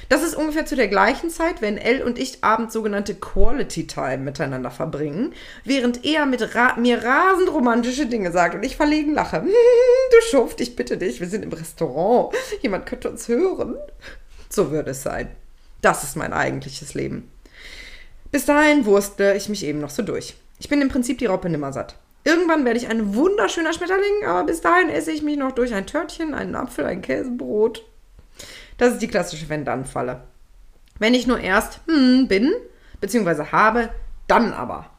Das 0.08 0.22
ist 0.22 0.34
ungefähr 0.34 0.66
zu 0.66 0.76
der 0.76 0.88
gleichen 0.88 1.30
Zeit, 1.30 1.62
wenn 1.62 1.78
Elle 1.78 2.04
und 2.04 2.18
ich 2.18 2.42
abends 2.42 2.74
sogenannte 2.74 3.14
Quality 3.14 3.86
Time 3.86 4.18
miteinander 4.18 4.70
verbringen, 4.70 5.32
während 5.64 6.04
er 6.04 6.26
mit 6.26 6.54
ra 6.54 6.76
mir 6.76 7.02
rasend 7.02 7.52
romantische 7.52 8.06
Dinge 8.06 8.32
sagt 8.32 8.54
und 8.54 8.62
ich 8.62 8.76
verlegen 8.76 9.14
lache. 9.14 9.44
Du 10.12 10.18
Schuft, 10.30 10.60
ich 10.60 10.76
bitte 10.76 10.98
dich, 10.98 11.20
wir 11.20 11.28
sind 11.28 11.42
im 11.42 11.52
Restaurant. 11.52 12.34
Jemand 12.60 12.84
könnte 12.84 13.08
uns 13.08 13.28
hören. 13.28 13.76
So 14.50 14.70
würde 14.70 14.90
es 14.90 15.02
sein. 15.02 15.28
Das 15.80 16.04
ist 16.04 16.16
mein 16.16 16.34
eigentliches 16.34 16.92
Leben. 16.92 17.30
Bis 18.30 18.44
dahin 18.44 18.84
wurstle 18.84 19.36
ich 19.36 19.48
mich 19.48 19.64
eben 19.64 19.80
noch 19.80 19.90
so 19.90 20.02
durch. 20.02 20.34
Ich 20.58 20.68
bin 20.68 20.82
im 20.82 20.90
Prinzip 20.90 21.18
die 21.18 21.26
Raupe 21.26 21.48
nimmersatt. 21.48 21.96
Irgendwann 22.24 22.64
werde 22.64 22.78
ich 22.78 22.88
ein 22.88 23.14
wunderschöner 23.14 23.72
Schmetterling, 23.72 24.26
aber 24.26 24.44
bis 24.44 24.60
dahin 24.60 24.90
esse 24.90 25.10
ich 25.10 25.22
mich 25.22 25.38
noch 25.38 25.52
durch 25.52 25.74
ein 25.74 25.86
Törtchen, 25.86 26.34
einen 26.34 26.54
Apfel, 26.54 26.84
ein 26.84 27.02
Käsebrot 27.02 27.84
das 28.78 28.94
ist 28.94 29.02
die 29.02 29.08
klassische 29.08 29.48
Wenn-Dann-Falle. 29.48 30.24
Wenn 30.98 31.14
ich 31.14 31.26
nur 31.26 31.40
erst 31.40 31.80
hm, 31.86 32.28
bin, 32.28 32.52
beziehungsweise 33.00 33.52
habe, 33.52 33.90
dann 34.28 34.52
aber. 34.52 34.90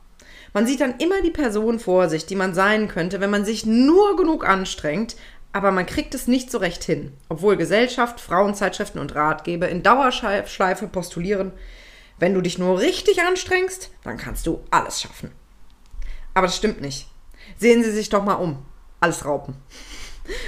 Man 0.53 0.67
sieht 0.67 0.81
dann 0.81 0.97
immer 0.99 1.21
die 1.21 1.31
Person 1.31 1.79
vor 1.79 2.09
sich, 2.09 2.25
die 2.25 2.35
man 2.35 2.53
sein 2.53 2.87
könnte, 2.87 3.19
wenn 3.19 3.31
man 3.31 3.45
sich 3.45 3.65
nur 3.65 4.15
genug 4.17 4.47
anstrengt, 4.47 5.15
aber 5.51 5.71
man 5.71 5.85
kriegt 5.85 6.13
es 6.13 6.27
nicht 6.27 6.51
so 6.51 6.57
recht 6.57 6.83
hin, 6.83 7.13
obwohl 7.29 7.57
Gesellschaft, 7.57 8.19
Frauenzeitschriften 8.19 8.99
und 8.99 9.15
Ratgeber 9.15 9.69
in 9.69 9.83
Dauerschleife 9.83 10.87
postulieren, 10.87 11.51
wenn 12.19 12.33
du 12.33 12.41
dich 12.41 12.57
nur 12.57 12.79
richtig 12.79 13.21
anstrengst, 13.21 13.91
dann 14.03 14.17
kannst 14.17 14.45
du 14.47 14.61
alles 14.71 15.01
schaffen. 15.01 15.31
Aber 16.33 16.47
das 16.47 16.57
stimmt 16.57 16.81
nicht. 16.81 17.07
Sehen 17.57 17.83
Sie 17.83 17.91
sich 17.91 18.09
doch 18.09 18.23
mal 18.23 18.35
um. 18.35 18.65
Alles 18.99 19.25
Raupen. 19.25 19.55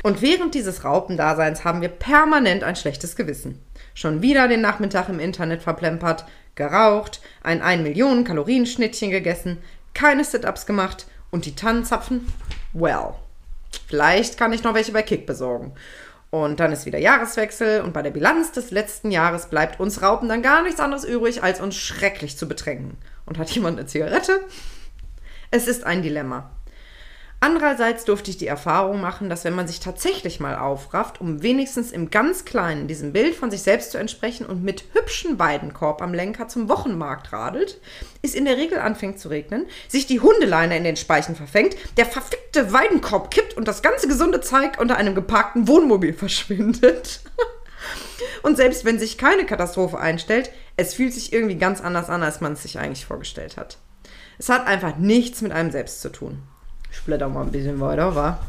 Und 0.03 0.21
während 0.21 0.55
dieses 0.55 0.83
Raupendaseins 0.83 1.63
haben 1.63 1.81
wir 1.81 1.89
permanent 1.89 2.63
ein 2.63 2.75
schlechtes 2.75 3.15
Gewissen. 3.15 3.61
Schon 3.93 4.21
wieder 4.21 4.47
den 4.47 4.61
Nachmittag 4.61 5.09
im 5.09 5.19
Internet 5.19 5.63
verplempert, 5.63 6.25
geraucht, 6.55 7.21
ein 7.43 7.61
1 7.61 7.83
Millionen 7.83 8.23
Kalorien 8.23 8.65
Schnittchen 8.65 9.11
gegessen, 9.11 9.57
keine 9.93 10.23
Sit-Ups 10.23 10.65
gemacht 10.65 11.07
und 11.31 11.45
die 11.45 11.55
Tannenzapfen? 11.55 12.27
Well. 12.73 13.15
Vielleicht 13.87 14.37
kann 14.37 14.53
ich 14.53 14.63
noch 14.63 14.73
welche 14.73 14.91
bei 14.91 15.01
Kick 15.01 15.25
besorgen. 15.25 15.73
Und 16.31 16.59
dann 16.59 16.71
ist 16.71 16.85
wieder 16.85 16.99
Jahreswechsel 16.99 17.81
und 17.81 17.93
bei 17.93 18.01
der 18.01 18.11
Bilanz 18.11 18.51
des 18.51 18.71
letzten 18.71 19.11
Jahres 19.11 19.47
bleibt 19.47 19.79
uns 19.79 20.01
Raupen 20.01 20.27
dann 20.27 20.41
gar 20.41 20.63
nichts 20.63 20.79
anderes 20.79 21.05
übrig, 21.05 21.43
als 21.43 21.61
uns 21.61 21.75
schrecklich 21.75 22.37
zu 22.37 22.47
bedrängen. 22.47 22.97
Und 23.25 23.37
hat 23.37 23.49
jemand 23.51 23.79
eine 23.79 23.87
Zigarette? 23.87 24.41
Es 25.51 25.67
ist 25.67 25.85
ein 25.85 26.01
Dilemma. 26.01 26.51
Andererseits 27.45 28.05
durfte 28.05 28.31
ich 28.31 28.37
die 28.37 28.47
Erfahrung 28.47 28.99
machen, 28.99 29.29
dass 29.29 29.43
wenn 29.43 29.53
man 29.53 29.67
sich 29.67 29.79
tatsächlich 29.79 30.39
mal 30.39 30.55
aufrafft, 30.55 31.21
um 31.21 31.43
wenigstens 31.43 31.91
im 31.91 32.09
ganz 32.09 32.43
Kleinen 32.43 32.87
diesem 32.87 33.13
Bild 33.13 33.35
von 33.35 33.51
sich 33.51 33.61
selbst 33.61 33.91
zu 33.91 33.99
entsprechen 33.99 34.47
und 34.47 34.63
mit 34.63 34.85
hübschen 34.93 35.37
Weidenkorb 35.37 36.01
am 36.01 36.15
Lenker 36.15 36.47
zum 36.47 36.69
Wochenmarkt 36.69 37.31
radelt, 37.33 37.79
es 38.23 38.33
in 38.33 38.45
der 38.45 38.57
Regel 38.57 38.79
anfängt 38.79 39.19
zu 39.19 39.27
regnen, 39.27 39.67
sich 39.87 40.07
die 40.07 40.21
Hundeleine 40.21 40.75
in 40.75 40.83
den 40.83 40.95
Speichen 40.95 41.35
verfängt, 41.35 41.75
der 41.97 42.07
verfickte 42.07 42.73
Weidenkorb 42.73 43.29
kippt 43.29 43.55
und 43.55 43.67
das 43.67 43.83
ganze 43.83 44.07
gesunde 44.07 44.41
Zeug 44.41 44.79
unter 44.79 44.97
einem 44.97 45.13
geparkten 45.13 45.67
Wohnmobil 45.67 46.13
verschwindet. 46.17 47.19
und 48.41 48.57
selbst 48.57 48.85
wenn 48.85 48.97
sich 48.97 49.19
keine 49.19 49.45
Katastrophe 49.45 49.99
einstellt, 49.99 50.49
es 50.77 50.95
fühlt 50.95 51.13
sich 51.13 51.31
irgendwie 51.31 51.57
ganz 51.57 51.79
anders 51.79 52.09
an, 52.09 52.23
als 52.23 52.41
man 52.41 52.53
es 52.53 52.63
sich 52.63 52.79
eigentlich 52.79 53.05
vorgestellt 53.05 53.55
hat. 53.55 53.77
Es 54.39 54.49
hat 54.49 54.65
einfach 54.65 54.97
nichts 54.97 55.43
mit 55.43 55.51
einem 55.51 55.69
selbst 55.69 56.01
zu 56.01 56.11
tun. 56.11 56.41
Ich 56.97 57.03
blätter 57.03 57.29
mal 57.29 57.43
ein 57.43 57.51
bisschen 57.51 57.79
weiter, 57.81 58.15
wa? 58.15 58.39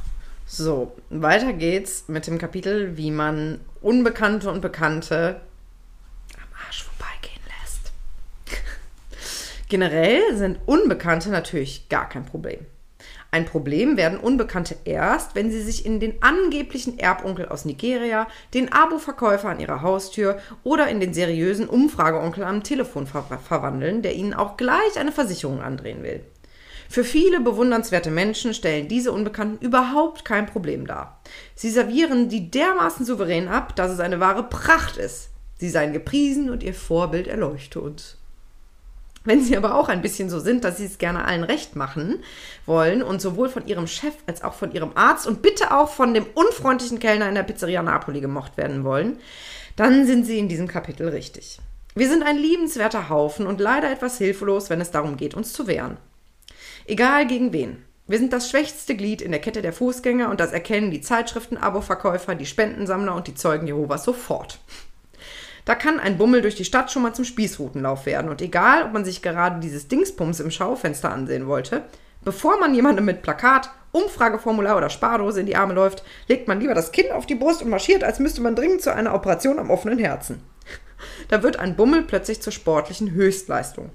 So, 0.47 0.93
weiter 1.11 1.53
geht's 1.53 2.05
mit 2.07 2.27
dem 2.29 2.39
Kapitel, 2.39 2.97
wie 2.97 3.11
man 3.11 3.61
Unbekannte 3.83 4.51
und 4.51 4.61
Bekannte 4.61 5.41
am 6.37 6.67
Arsch 6.67 6.85
vorbeigehen 6.85 7.43
lässt. 7.61 7.93
Generell 9.69 10.37
sind 10.37 10.61
Unbekannte 10.65 11.31
natürlich 11.31 11.89
gar 11.89 12.09
kein 12.09 12.25
Problem. 12.25 12.65
Ein 13.33 13.45
Problem 13.45 13.97
werden 13.97 14.19
Unbekannte 14.19 14.77
erst, 14.85 15.35
wenn 15.35 15.51
sie 15.51 15.61
sich 15.61 15.85
in 15.85 15.99
den 15.99 16.23
angeblichen 16.23 16.99
Erbonkel 17.01 17.49
aus 17.49 17.65
Nigeria, 17.65 18.29
den 18.55 18.73
Abo-Verkäufer 18.73 19.49
an 19.49 19.61
ihrer 19.61 19.83
Haustür 19.83 20.39
oder 20.63 20.89
in 20.89 21.01
den 21.01 21.13
seriösen 21.13 21.69
Umfrageonkel 21.69 22.45
am 22.45 22.63
Telefon 22.63 23.09
ver 23.09 23.25
verwandeln, 23.25 24.03
der 24.03 24.15
ihnen 24.15 24.33
auch 24.33 24.57
gleich 24.57 24.97
eine 24.99 25.13
Versicherung 25.13 25.61
andrehen 25.61 26.05
will. 26.05 26.23
Für 26.89 27.05
viele 27.05 27.41
bewundernswerte 27.41 28.11
Menschen 28.11 28.55
stellen 28.55 28.89
diese 28.89 29.13
Unbekannten 29.13 29.65
überhaupt 29.65 30.25
kein 30.25 30.47
Problem 30.47 30.87
dar. 30.87 31.21
Sie 31.55 31.71
servieren 31.71 32.29
die 32.29 32.51
dermaßen 32.51 33.05
souverän 33.05 33.49
ab, 33.49 33.77
dass 33.77 33.91
es 33.91 34.01
eine 34.01 34.21
wahre 34.21 34.45
Pracht 34.45 34.97
ist. 34.97 35.31
Sie 35.59 35.71
seien 35.71 35.93
gepriesen 35.93 36.51
und 36.51 36.63
ihr 36.63 36.75
Vorbild 36.75 37.27
erleuchte 37.27 37.81
uns. 37.81 38.19
Wenn 39.27 39.43
sie 39.43 39.57
aber 39.57 39.75
auch 39.75 39.89
ein 39.89 40.03
bisschen 40.03 40.31
so 40.31 40.39
sind, 40.39 40.63
dass 40.63 40.77
sie 40.77 40.85
es 40.85 40.99
gerne 40.99 41.25
allen 41.25 41.43
recht 41.43 41.75
machen 41.75 42.23
wollen 42.65 43.03
und 43.03 43.21
sowohl 43.21 43.49
von 43.49 43.67
ihrem 43.67 43.89
Chef 43.89 44.15
als 44.27 44.45
auch 44.45 44.55
von 44.55 44.71
ihrem 44.71 44.93
Arzt 44.95 45.27
und 45.27 45.43
bitte 45.43 45.77
auch 45.77 45.91
von 45.91 46.15
dem 46.15 46.27
unfreundlichen 46.35 47.01
Kellner 47.01 47.29
in 47.29 47.35
der 47.35 47.43
Pizzeria 47.43 47.83
Napoli 47.83 48.21
gemocht 48.21 48.57
werden 48.57 48.85
wollen, 48.85 49.19
dann 49.75 50.07
sind 50.07 50.27
sie 50.27 50.39
in 50.39 50.49
diesem 50.49 50.69
Kapitel 50.69 51.09
richtig. 51.09 51.59
Wir 51.97 52.09
sind 52.09 52.23
ein 52.23 52.37
liebenswerter 52.37 53.09
Haufen 53.09 53.49
und 53.49 53.61
leider 53.61 53.91
etwas 53.91 54.19
hilflos, 54.19 54.71
wenn 54.71 54.81
es 54.81 54.93
darum 54.93 55.17
geht, 55.17 55.35
uns 55.35 55.53
zu 55.53 55.67
wehren. 55.67 55.97
Egal 56.89 57.27
gegen 57.27 57.53
wen. 57.53 57.85
Wir 58.07 58.19
sind 58.19 58.33
das 58.33 58.49
schwächste 58.49 58.95
Glied 58.95 59.21
in 59.21 59.33
der 59.33 59.41
Kette 59.41 59.61
der 59.61 59.73
Fußgänger 59.73 60.31
und 60.31 60.39
das 60.39 60.53
erkennen 60.53 60.93
die 60.93 61.01
Zeitschriften-Abo-Verkäufer, 61.01 62.37
die 62.37 62.47
Spendensammler 62.47 63.17
und 63.17 63.27
die 63.27 63.35
Zeugen 63.35 63.67
Jehovas 63.67 64.05
sofort. 64.05 64.61
Da 65.65 65.75
kann 65.75 65.99
ein 65.99 66.17
Bummel 66.17 66.43
durch 66.43 66.55
die 66.55 66.65
Stadt 66.65 66.93
schon 66.93 67.03
mal 67.03 67.13
zum 67.13 67.25
Spießrutenlauf 67.25 68.07
werden. 68.07 68.31
Und 68.31 68.41
egal, 68.41 68.85
ob 68.85 68.93
man 68.93 69.05
sich 69.05 69.21
gerade 69.21 69.59
dieses 69.59 69.89
Dingspums 69.89 70.39
im 70.39 70.53
Schaufenster 70.53 71.11
ansehen 71.11 71.49
wollte, 71.49 71.83
bevor 72.25 72.61
man 72.61 72.73
jemandem 72.73 73.05
mit 73.05 73.23
Plakat, 73.23 73.71
Umfrageformular 73.91 74.77
oder 74.77 74.89
Spardose 74.89 75.41
in 75.41 75.47
die 75.47 75.57
Arme 75.57 75.75
läuft, 75.75 76.05
legt 76.29 76.47
man 76.47 76.61
lieber 76.61 76.75
das 76.75 76.93
Kinn 76.93 77.11
auf 77.11 77.27
die 77.27 77.35
Brust 77.35 77.63
und 77.63 77.71
marschiert, 77.71 78.05
als 78.05 78.21
müsste 78.21 78.43
man 78.43 78.55
dringend 78.55 78.83
zu 78.83 78.95
einer 78.95 79.13
Operation 79.13 79.59
am 79.59 79.71
offenen 79.71 79.99
Herzen. 79.99 80.41
Da 81.29 81.43
wird 81.43 81.57
ein 81.57 81.75
Bummel 81.75 82.03
plötzlich 82.03 82.41
zur 82.41 82.53
sportlichen 82.53 83.11
Höchstleistung. 83.11 83.91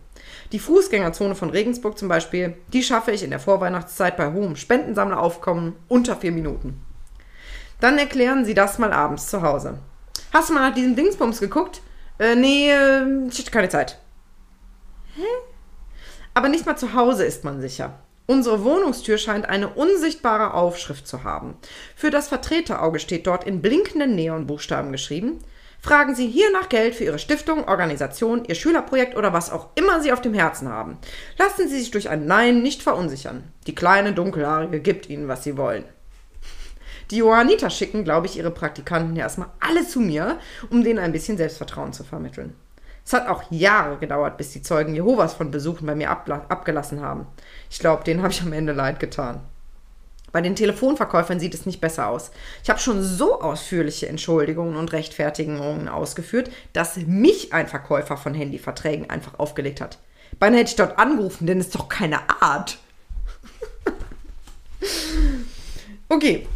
Die 0.52 0.60
Fußgängerzone 0.60 1.36
von 1.36 1.50
Regensburg 1.50 1.98
zum 1.98 2.10
Beispiel, 2.10 2.58
die 2.74 2.84
schaffe 2.84 3.12
ich 3.12 3.24
in 3.24 3.30
der 3.30 3.40
Vorweihnachtszeit 3.40 4.18
bei 4.18 4.34
hohem 4.34 4.58
Spendensammleraufkommen 4.58 5.76
unter 5.88 6.18
vier 6.18 6.34
Minuten. 6.34 6.84
Dann 7.80 7.98
erklären 7.98 8.44
Sie 8.44 8.54
das 8.54 8.78
mal 8.78 8.92
abends 8.92 9.28
zu 9.28 9.42
Hause. 9.42 9.80
Hast 10.34 10.50
du 10.50 10.54
mal 10.54 10.70
nach 10.70 10.76
diesem 10.76 10.96
Dingsbums 10.96 11.40
geguckt? 11.40 11.82
Äh, 12.20 12.36
nee, 12.36 12.70
äh, 12.70 13.28
ich 13.30 13.40
hatte 13.40 13.52
keine 13.52 13.70
Zeit. 13.70 13.98
Hä? 15.16 15.24
Aber 16.34 16.50
nicht 16.50 16.66
mal 16.66 16.78
zu 16.78 16.94
Hause 16.94 17.26
ist 17.26 17.44
man 17.44 17.62
sicher. 17.62 18.00
Unsere 18.28 18.64
Wohnungstür 18.64 19.18
scheint 19.18 19.50
eine 19.50 19.70
unsichtbare 19.70 20.54
Aufschrift 20.54 21.08
zu 21.08 21.24
haben. 21.24 21.56
Für 21.96 22.12
das 22.12 22.28
Vertreterauge 22.28 23.00
steht 23.00 23.28
dort 23.28 23.46
in 23.46 23.62
blinkenden 23.62 24.16
Neonbuchstaben 24.16 24.92
geschrieben: 24.92 25.40
Fragen 25.84 26.13
Sie 26.13 26.28
hier 26.28 26.52
nach 26.52 26.70
Geld 26.70 26.94
für 26.94 27.06
Ihre 27.06 27.17
Stiftung, 27.17 27.67
Organisation, 27.67 28.46
Ihr 28.46 28.54
Schülerprojekt 28.54 29.17
oder 29.17 29.34
was 29.34 29.52
auch 29.52 29.70
immer 29.74 30.00
Sie 30.00 30.13
auf 30.13 30.22
dem 30.22 30.36
Herzen 30.36 30.70
haben. 30.70 31.00
Lassen 31.39 31.67
Sie 31.67 31.80
sich 31.80 31.89
durch 31.89 32.08
ein 32.08 32.28
Nein 32.28 32.62
nicht 32.62 32.84
verunsichern. 32.84 33.52
Die 33.65 33.74
kleine 33.74 34.13
Dunkelhaarige 34.13 34.80
gibt 34.80 35.10
Ihnen, 35.10 35.28
was 35.28 35.44
Sie 35.44 35.58
wollen. 35.58 35.84
Die 37.10 37.17
Johanniter 37.17 37.72
schicken, 37.72 38.04
glaube 38.04 38.28
ich, 38.28 38.38
ihre 38.38 38.52
Praktikanten 38.52 39.15
ja 39.15 39.24
erstmal 39.24 39.50
alle 39.60 39.86
zu 39.86 40.00
mir, 40.00 40.39
um 40.70 40.84
denen 40.84 41.00
ein 41.00 41.12
bisschen 41.12 41.36
Selbstvertrauen 41.36 41.94
zu 41.94 42.04
vermitteln. 42.04 42.56
Es 43.04 43.12
hat 43.13 43.28
auch 43.28 43.52
Jahre 43.52 43.98
gedauert, 43.98 44.38
bis 44.38 44.52
die 44.52 44.62
Zeugen 44.62 44.96
Jehovas 44.96 45.34
von 45.34 45.52
Besuchen 45.52 45.88
bei 45.88 45.96
mir 45.96 46.12
abgelassen 46.12 47.02
haben. 47.02 47.26
Ich 47.70 47.80
glaube, 47.80 48.04
denen 48.04 48.22
habe 48.22 48.32
ich 48.32 48.41
am 48.41 48.54
Ende 48.54 48.72
leid 48.72 49.00
getan. 49.00 49.41
Bei 50.32 50.41
den 50.41 50.56
Telefonverkäufern 50.56 51.39
sieht 51.39 51.54
es 51.54 51.65
nicht 51.65 51.82
besser 51.82 52.08
aus. 52.08 52.32
Ich 52.63 52.70
habe 52.70 52.80
schon 52.80 53.04
so 53.04 53.41
ausführliche 53.41 54.08
Entschuldigungen 54.08 54.78
und 54.78 54.94
Rechtfertigungen 54.94 55.89
ausgeführt, 55.89 56.50
dass 56.74 56.98
mich 56.98 57.54
ein 57.54 57.67
Verkäufer 57.67 58.17
von 58.17 58.34
Handyverträgen 58.34 59.10
einfach 59.10 59.39
aufgelegt 59.39 59.82
hat. 59.82 60.00
Beinahe 60.39 60.62
hätte 60.62 60.72
ich 60.72 60.78
dort 60.78 60.98
angerufen, 60.98 61.48
denn 61.48 61.60
es 61.60 61.67
ist 61.67 61.76
doch 61.76 61.89
keine 61.89 62.20
Art. 62.41 62.80
okay, 66.10 66.48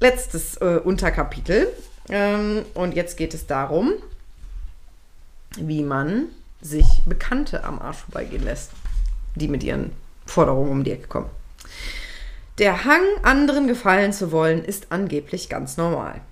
letztes 0.00 0.56
äh, 0.56 0.80
Unterkapitel. 0.82 1.68
Ähm, 2.08 2.64
und 2.74 2.94
jetzt 2.94 3.16
geht 3.16 3.34
es 3.34 3.46
darum, 3.46 3.92
wie 5.56 5.82
man 5.82 6.26
sich 6.60 7.02
Bekannte 7.06 7.64
am 7.64 7.78
Arsch 7.78 7.98
vorbeigehen 7.98 8.44
lässt, 8.44 8.72
die 9.34 9.48
mit 9.48 9.62
ihren 9.62 9.92
Forderungen 10.26 10.70
um 10.70 10.84
die 10.84 10.92
Ecke 10.92 11.06
kommen. 11.06 11.30
Der 12.58 12.86
Hang, 12.86 13.02
anderen 13.22 13.66
gefallen 13.66 14.14
zu 14.14 14.32
wollen, 14.32 14.64
ist 14.64 14.86
angeblich 14.88 15.50
ganz 15.50 15.76
normal. 15.76 16.22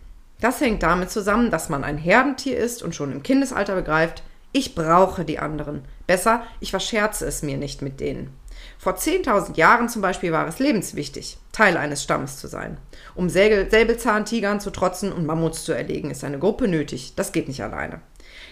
Das 0.41 0.59
hängt 0.59 0.83
damit 0.83 1.11
zusammen, 1.11 1.51
dass 1.51 1.69
man 1.69 1.85
ein 1.85 1.99
Herdentier 1.99 2.57
ist 2.57 2.83
und 2.83 2.95
schon 2.95 3.13
im 3.13 3.23
Kindesalter 3.23 3.75
begreift, 3.75 4.23
ich 4.51 4.75
brauche 4.75 5.27
die 5.27 5.39
anderen. 5.39 5.85
Besser, 6.07 6.43
ich 6.61 6.71
verscherze 6.71 7.27
es 7.27 7.43
mir 7.43 7.59
nicht 7.59 7.83
mit 7.83 8.01
denen. 8.01 8.33
Vor 8.79 8.95
10.000 8.95 9.59
Jahren 9.59 9.91
zum 9.91 10.01
Beispiel 10.01 10.33
war 10.33 10.49
es 10.49 10.61
lebenswichtig, 10.61 11.37
Teil 11.53 11.77
eines 11.77 12.03
Stammes 12.03 12.39
zu 12.39 12.47
sein. 12.47 12.79
Um 13.15 13.29
Säbelzahntigern 13.29 14.61
zu 14.61 14.71
trotzen 14.71 15.13
und 15.13 15.27
Mammuts 15.27 15.65
zu 15.65 15.73
erlegen, 15.73 16.11
ist 16.11 16.25
eine 16.25 16.39
Gruppe 16.39 16.69
nötig. 16.69 17.13
Das 17.17 17.33
geht 17.33 17.49
nicht 17.49 17.63
alleine. 17.63 18.01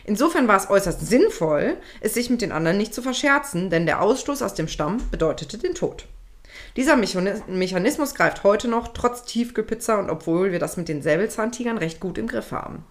Insofern 0.04 0.46
war 0.46 0.58
es 0.58 0.68
äußerst 0.68 1.06
sinnvoll, 1.06 1.78
es 2.02 2.12
sich 2.12 2.28
mit 2.28 2.42
den 2.42 2.52
anderen 2.52 2.76
nicht 2.76 2.92
zu 2.92 3.00
verscherzen, 3.00 3.70
denn 3.70 3.86
der 3.86 4.02
Ausstoß 4.02 4.42
aus 4.42 4.52
dem 4.52 4.68
Stamm 4.68 4.98
bedeutete 5.10 5.56
den 5.56 5.74
Tod. 5.74 6.06
Dieser 6.76 6.96
Mechanismus 6.96 8.14
greift 8.14 8.44
heute 8.44 8.68
noch, 8.68 8.88
trotz 8.88 9.24
Tiefkühlpizza 9.24 9.98
und 9.98 10.10
obwohl 10.10 10.52
wir 10.52 10.58
das 10.58 10.76
mit 10.76 10.88
den 10.88 11.02
Säbelzahntigern 11.02 11.78
recht 11.78 12.00
gut 12.00 12.18
im 12.18 12.26
Griff 12.26 12.52
haben. 12.52 12.84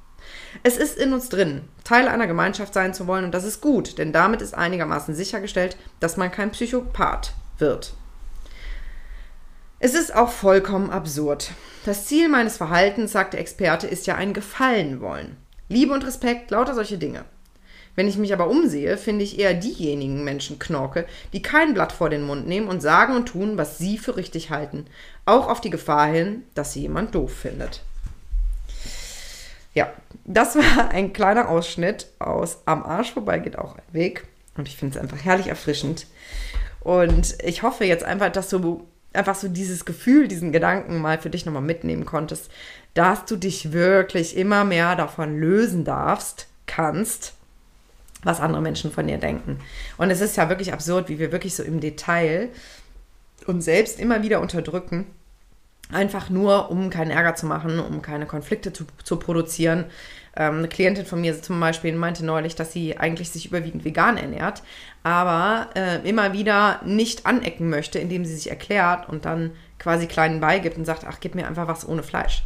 Es 0.64 0.78
ist 0.78 0.98
in 0.98 1.14
uns 1.14 1.30
drin, 1.30 1.62
Teil 1.84 2.08
einer 2.08 2.28
Gemeinschaft 2.28 2.74
sein 2.74 2.94
zu 2.94 3.08
wollen 3.08 3.26
und 3.26 3.34
das 3.34 3.44
ist 3.44 3.62
gut, 3.62 3.98
denn 3.98 4.14
damit 4.14 4.42
ist 4.42 4.54
einigermaßen 4.54 5.16
sichergestellt, 5.16 5.78
dass 6.00 6.18
man 6.18 6.32
kein 6.32 6.52
Psychopath 6.52 7.34
wird. 7.58 7.94
Es 9.80 9.96
ist 9.96 10.16
auch 10.16 10.30
vollkommen 10.30 10.92
absurd. 10.92 11.52
Das 11.86 12.06
Ziel 12.06 12.30
meines 12.30 12.58
Verhaltens, 12.58 13.12
sagt 13.12 13.34
der 13.34 13.40
Experte, 13.40 13.88
ist 13.88 14.06
ja 14.06 14.14
ein 14.14 14.34
Gefallen 14.34 15.02
wollen. 15.02 15.38
Liebe 15.70 15.94
und 15.94 16.06
Respekt, 16.06 16.52
lauter 16.52 16.76
solche 16.76 17.00
Dinge. 17.00 17.26
Wenn 17.96 18.08
ich 18.08 18.18
mich 18.18 18.34
aber 18.34 18.48
umsehe, 18.48 18.98
finde 18.98 19.24
ich 19.24 19.38
eher 19.38 19.54
diejenigen 19.54 20.24
Menschen 20.24 20.60
knorke, 20.60 21.06
die 21.34 21.42
kein 21.42 21.74
Blatt 21.74 21.92
vor 21.92 22.10
den 22.10 22.24
Mund 22.24 22.48
nehmen 22.48 22.68
und 22.68 22.82
sagen 22.82 23.16
und 23.16 23.28
tun, 23.28 23.58
was 23.58 23.78
sie 23.78 23.98
für 23.98 24.18
richtig 24.18 24.50
halten. 24.50 24.86
Auch 25.26 25.48
auf 25.48 25.62
die 25.62 25.70
Gefahr 25.70 26.08
hin, 26.08 26.44
dass 26.54 26.74
sie 26.74 26.82
jemand 26.82 27.14
doof 27.14 27.34
findet. 27.34 27.82
Ja, 29.74 29.92
das 30.26 30.56
war 30.56 30.90
ein 30.90 31.14
kleiner 31.14 31.50
Ausschnitt 31.50 32.08
aus 32.20 32.60
Am 32.66 32.84
Arsch 32.84 33.14
vorbei 33.14 33.40
geht 33.40 33.58
auch 33.58 33.76
ein 33.76 33.94
Weg. 33.94 34.26
Und 34.58 34.68
ich 34.68 34.78
finde 34.78 34.98
es 34.98 35.02
einfach 35.02 35.24
herrlich 35.24 35.48
erfrischend. 35.48 36.08
Und 36.82 37.38
ich 37.44 37.64
hoffe 37.64 37.86
jetzt 37.86 38.04
einfach, 38.04 38.32
dass 38.32 38.50
du 38.50 38.88
einfach 39.14 39.36
so 39.36 39.48
dieses 39.48 39.86
Gefühl, 39.86 40.28
diesen 40.28 40.52
Gedanken 40.52 41.00
mal 41.00 41.20
für 41.20 41.30
dich 41.30 41.46
nochmal 41.46 41.62
mitnehmen 41.62 42.06
konntest, 42.06 42.50
dass 42.94 43.26
du 43.26 43.36
dich 43.36 43.72
wirklich 43.72 44.36
immer 44.38 44.64
mehr 44.66 44.96
davon 44.96 45.40
lösen 45.40 45.84
darfst, 45.84 46.48
kannst, 46.66 47.34
was 48.24 48.40
andere 48.40 48.62
Menschen 48.62 48.92
von 48.92 49.08
dir 49.08 49.18
denken. 49.18 49.60
Und 49.98 50.10
es 50.10 50.22
ist 50.22 50.38
ja 50.38 50.50
wirklich 50.50 50.74
absurd, 50.74 51.10
wie 51.10 51.20
wir 51.20 51.32
wirklich 51.32 51.56
so 51.56 51.64
im 51.64 51.80
Detail 51.80 52.50
uns 53.48 53.66
selbst 53.66 54.00
immer 54.00 54.24
wieder 54.24 54.42
unterdrücken, 54.42 55.08
einfach 55.92 56.30
nur, 56.30 56.70
um 56.70 56.90
keinen 56.90 57.12
Ärger 57.12 57.36
zu 57.36 57.46
machen, 57.46 57.80
um 57.80 58.02
keine 58.02 58.26
Konflikte 58.26 58.72
zu, 58.72 58.86
zu 59.04 59.18
produzieren. 59.18 59.86
Ähm, 60.36 60.60
eine 60.60 60.68
Klientin 60.68 61.06
von 61.06 61.20
mir 61.20 61.42
zum 61.42 61.60
Beispiel 61.60 61.94
meinte 61.94 62.26
neulich, 62.26 62.56
dass 62.56 62.72
sie 62.72 62.98
eigentlich 62.98 63.32
sich 63.32 63.48
überwiegend 63.48 63.84
vegan 63.84 64.18
ernährt, 64.18 64.64
aber 65.04 65.70
äh, 65.76 66.08
immer 66.08 66.34
wieder 66.34 66.82
nicht 66.86 67.26
anecken 67.26 67.70
möchte, 67.70 68.00
indem 68.00 68.24
sie 68.26 68.36
sich 68.36 68.50
erklärt 68.50 69.10
und 69.10 69.26
dann 69.26 69.52
quasi 69.80 70.08
kleinen 70.08 70.40
beigibt 70.40 70.78
und 70.78 70.86
sagt, 70.86 71.06
ach, 71.06 71.18
gib 71.20 71.36
mir 71.36 71.48
einfach 71.48 71.68
was 71.68 71.88
ohne 71.88 72.04
Fleisch. 72.04 72.44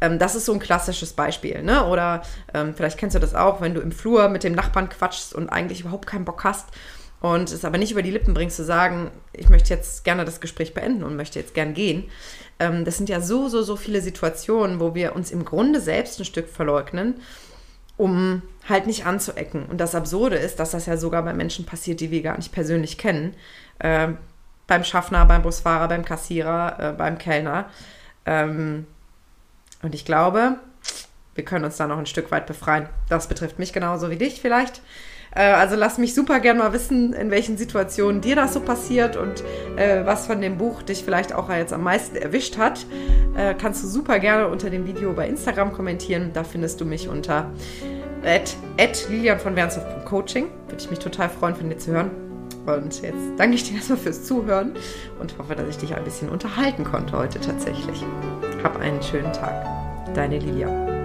Ähm, 0.00 0.18
das 0.18 0.34
ist 0.34 0.46
so 0.46 0.52
ein 0.52 0.58
klassisches 0.58 1.12
Beispiel. 1.12 1.62
Ne? 1.62 1.84
Oder 1.86 2.22
ähm, 2.54 2.74
vielleicht 2.74 2.98
kennst 2.98 3.14
du 3.14 3.20
das 3.20 3.34
auch, 3.34 3.60
wenn 3.60 3.74
du 3.74 3.80
im 3.80 3.92
Flur 3.92 4.28
mit 4.28 4.44
dem 4.44 4.54
Nachbarn 4.54 4.88
quatschst 4.88 5.34
und 5.34 5.48
eigentlich 5.48 5.80
überhaupt 5.80 6.06
keinen 6.06 6.24
Bock 6.24 6.44
hast 6.44 6.68
und 7.20 7.50
es 7.50 7.64
aber 7.64 7.78
nicht 7.78 7.92
über 7.92 8.02
die 8.02 8.10
Lippen 8.10 8.34
bringst 8.34 8.56
zu 8.56 8.64
sagen, 8.64 9.10
ich 9.32 9.48
möchte 9.48 9.72
jetzt 9.72 10.04
gerne 10.04 10.24
das 10.24 10.40
Gespräch 10.40 10.74
beenden 10.74 11.02
und 11.02 11.16
möchte 11.16 11.38
jetzt 11.38 11.54
gern 11.54 11.74
gehen. 11.74 12.04
Ähm, 12.58 12.84
das 12.84 12.96
sind 12.98 13.08
ja 13.08 13.20
so, 13.20 13.48
so, 13.48 13.62
so 13.62 13.76
viele 13.76 14.00
Situationen, 14.00 14.80
wo 14.80 14.94
wir 14.94 15.16
uns 15.16 15.30
im 15.30 15.44
Grunde 15.44 15.80
selbst 15.80 16.20
ein 16.20 16.24
Stück 16.24 16.48
verleugnen, 16.48 17.20
um 17.96 18.42
halt 18.68 18.86
nicht 18.86 19.06
anzuecken. 19.06 19.66
Und 19.66 19.78
das 19.78 19.94
Absurde 19.94 20.36
ist, 20.36 20.60
dass 20.60 20.72
das 20.72 20.86
ja 20.86 20.96
sogar 20.96 21.22
bei 21.22 21.32
Menschen 21.32 21.64
passiert, 21.64 22.00
die 22.00 22.10
wir 22.10 22.22
gar 22.22 22.36
nicht 22.36 22.52
persönlich 22.52 22.98
kennen. 22.98 23.34
Äh, 23.78 24.08
beim 24.66 24.84
Schaffner, 24.84 25.24
beim 25.24 25.42
Busfahrer, 25.42 25.88
beim 25.88 26.04
Kassierer, 26.04 26.76
äh, 26.78 26.92
beim 26.92 27.18
Kellner 27.18 27.70
Ähm, 28.28 28.86
und 29.86 29.94
ich 29.94 30.04
glaube, 30.04 30.56
wir 31.36 31.44
können 31.44 31.64
uns 31.64 31.76
da 31.76 31.86
noch 31.86 31.98
ein 31.98 32.06
Stück 32.06 32.32
weit 32.32 32.46
befreien. 32.46 32.88
Das 33.08 33.28
betrifft 33.28 33.60
mich 33.60 33.72
genauso 33.72 34.10
wie 34.10 34.16
dich 34.16 34.40
vielleicht. 34.40 34.82
Äh, 35.32 35.42
also 35.42 35.76
lass 35.76 35.96
mich 35.96 36.12
super 36.12 36.40
gern 36.40 36.58
mal 36.58 36.72
wissen, 36.72 37.12
in 37.12 37.30
welchen 37.30 37.56
Situationen 37.56 38.20
dir 38.20 38.34
das 38.34 38.54
so 38.54 38.60
passiert 38.60 39.16
und 39.16 39.44
äh, 39.76 40.04
was 40.04 40.26
von 40.26 40.40
dem 40.40 40.58
Buch 40.58 40.82
dich 40.82 41.04
vielleicht 41.04 41.32
auch 41.32 41.48
jetzt 41.50 41.72
am 41.72 41.84
meisten 41.84 42.16
erwischt 42.16 42.58
hat. 42.58 42.84
Äh, 43.36 43.54
kannst 43.54 43.84
du 43.84 43.86
super 43.86 44.18
gerne 44.18 44.48
unter 44.48 44.70
dem 44.70 44.86
Video 44.86 45.12
bei 45.12 45.28
Instagram 45.28 45.72
kommentieren. 45.72 46.30
Da 46.32 46.42
findest 46.42 46.80
du 46.80 46.84
mich 46.84 47.08
unter 47.08 47.52
Lilian 49.08 49.38
von 49.38 49.54
Coaching. 50.04 50.48
Würde 50.66 50.82
ich 50.82 50.90
mich 50.90 50.98
total 50.98 51.28
freuen, 51.28 51.54
von 51.54 51.68
dir 51.68 51.78
zu 51.78 51.92
hören. 51.92 52.10
Und 52.66 53.00
jetzt 53.02 53.16
danke 53.36 53.54
ich 53.54 53.62
dir 53.62 53.76
erstmal 53.76 53.98
fürs 53.98 54.24
Zuhören 54.24 54.72
und 55.20 55.38
hoffe, 55.38 55.54
dass 55.54 55.68
ich 55.68 55.78
dich 55.78 55.94
ein 55.94 56.02
bisschen 56.02 56.28
unterhalten 56.28 56.82
konnte 56.82 57.16
heute 57.16 57.40
tatsächlich. 57.40 58.04
Hab 58.66 58.80
einen 58.80 59.00
schönen 59.00 59.32
Tag. 59.32 59.64
Deine 60.12 60.40
Lilia. 60.40 60.95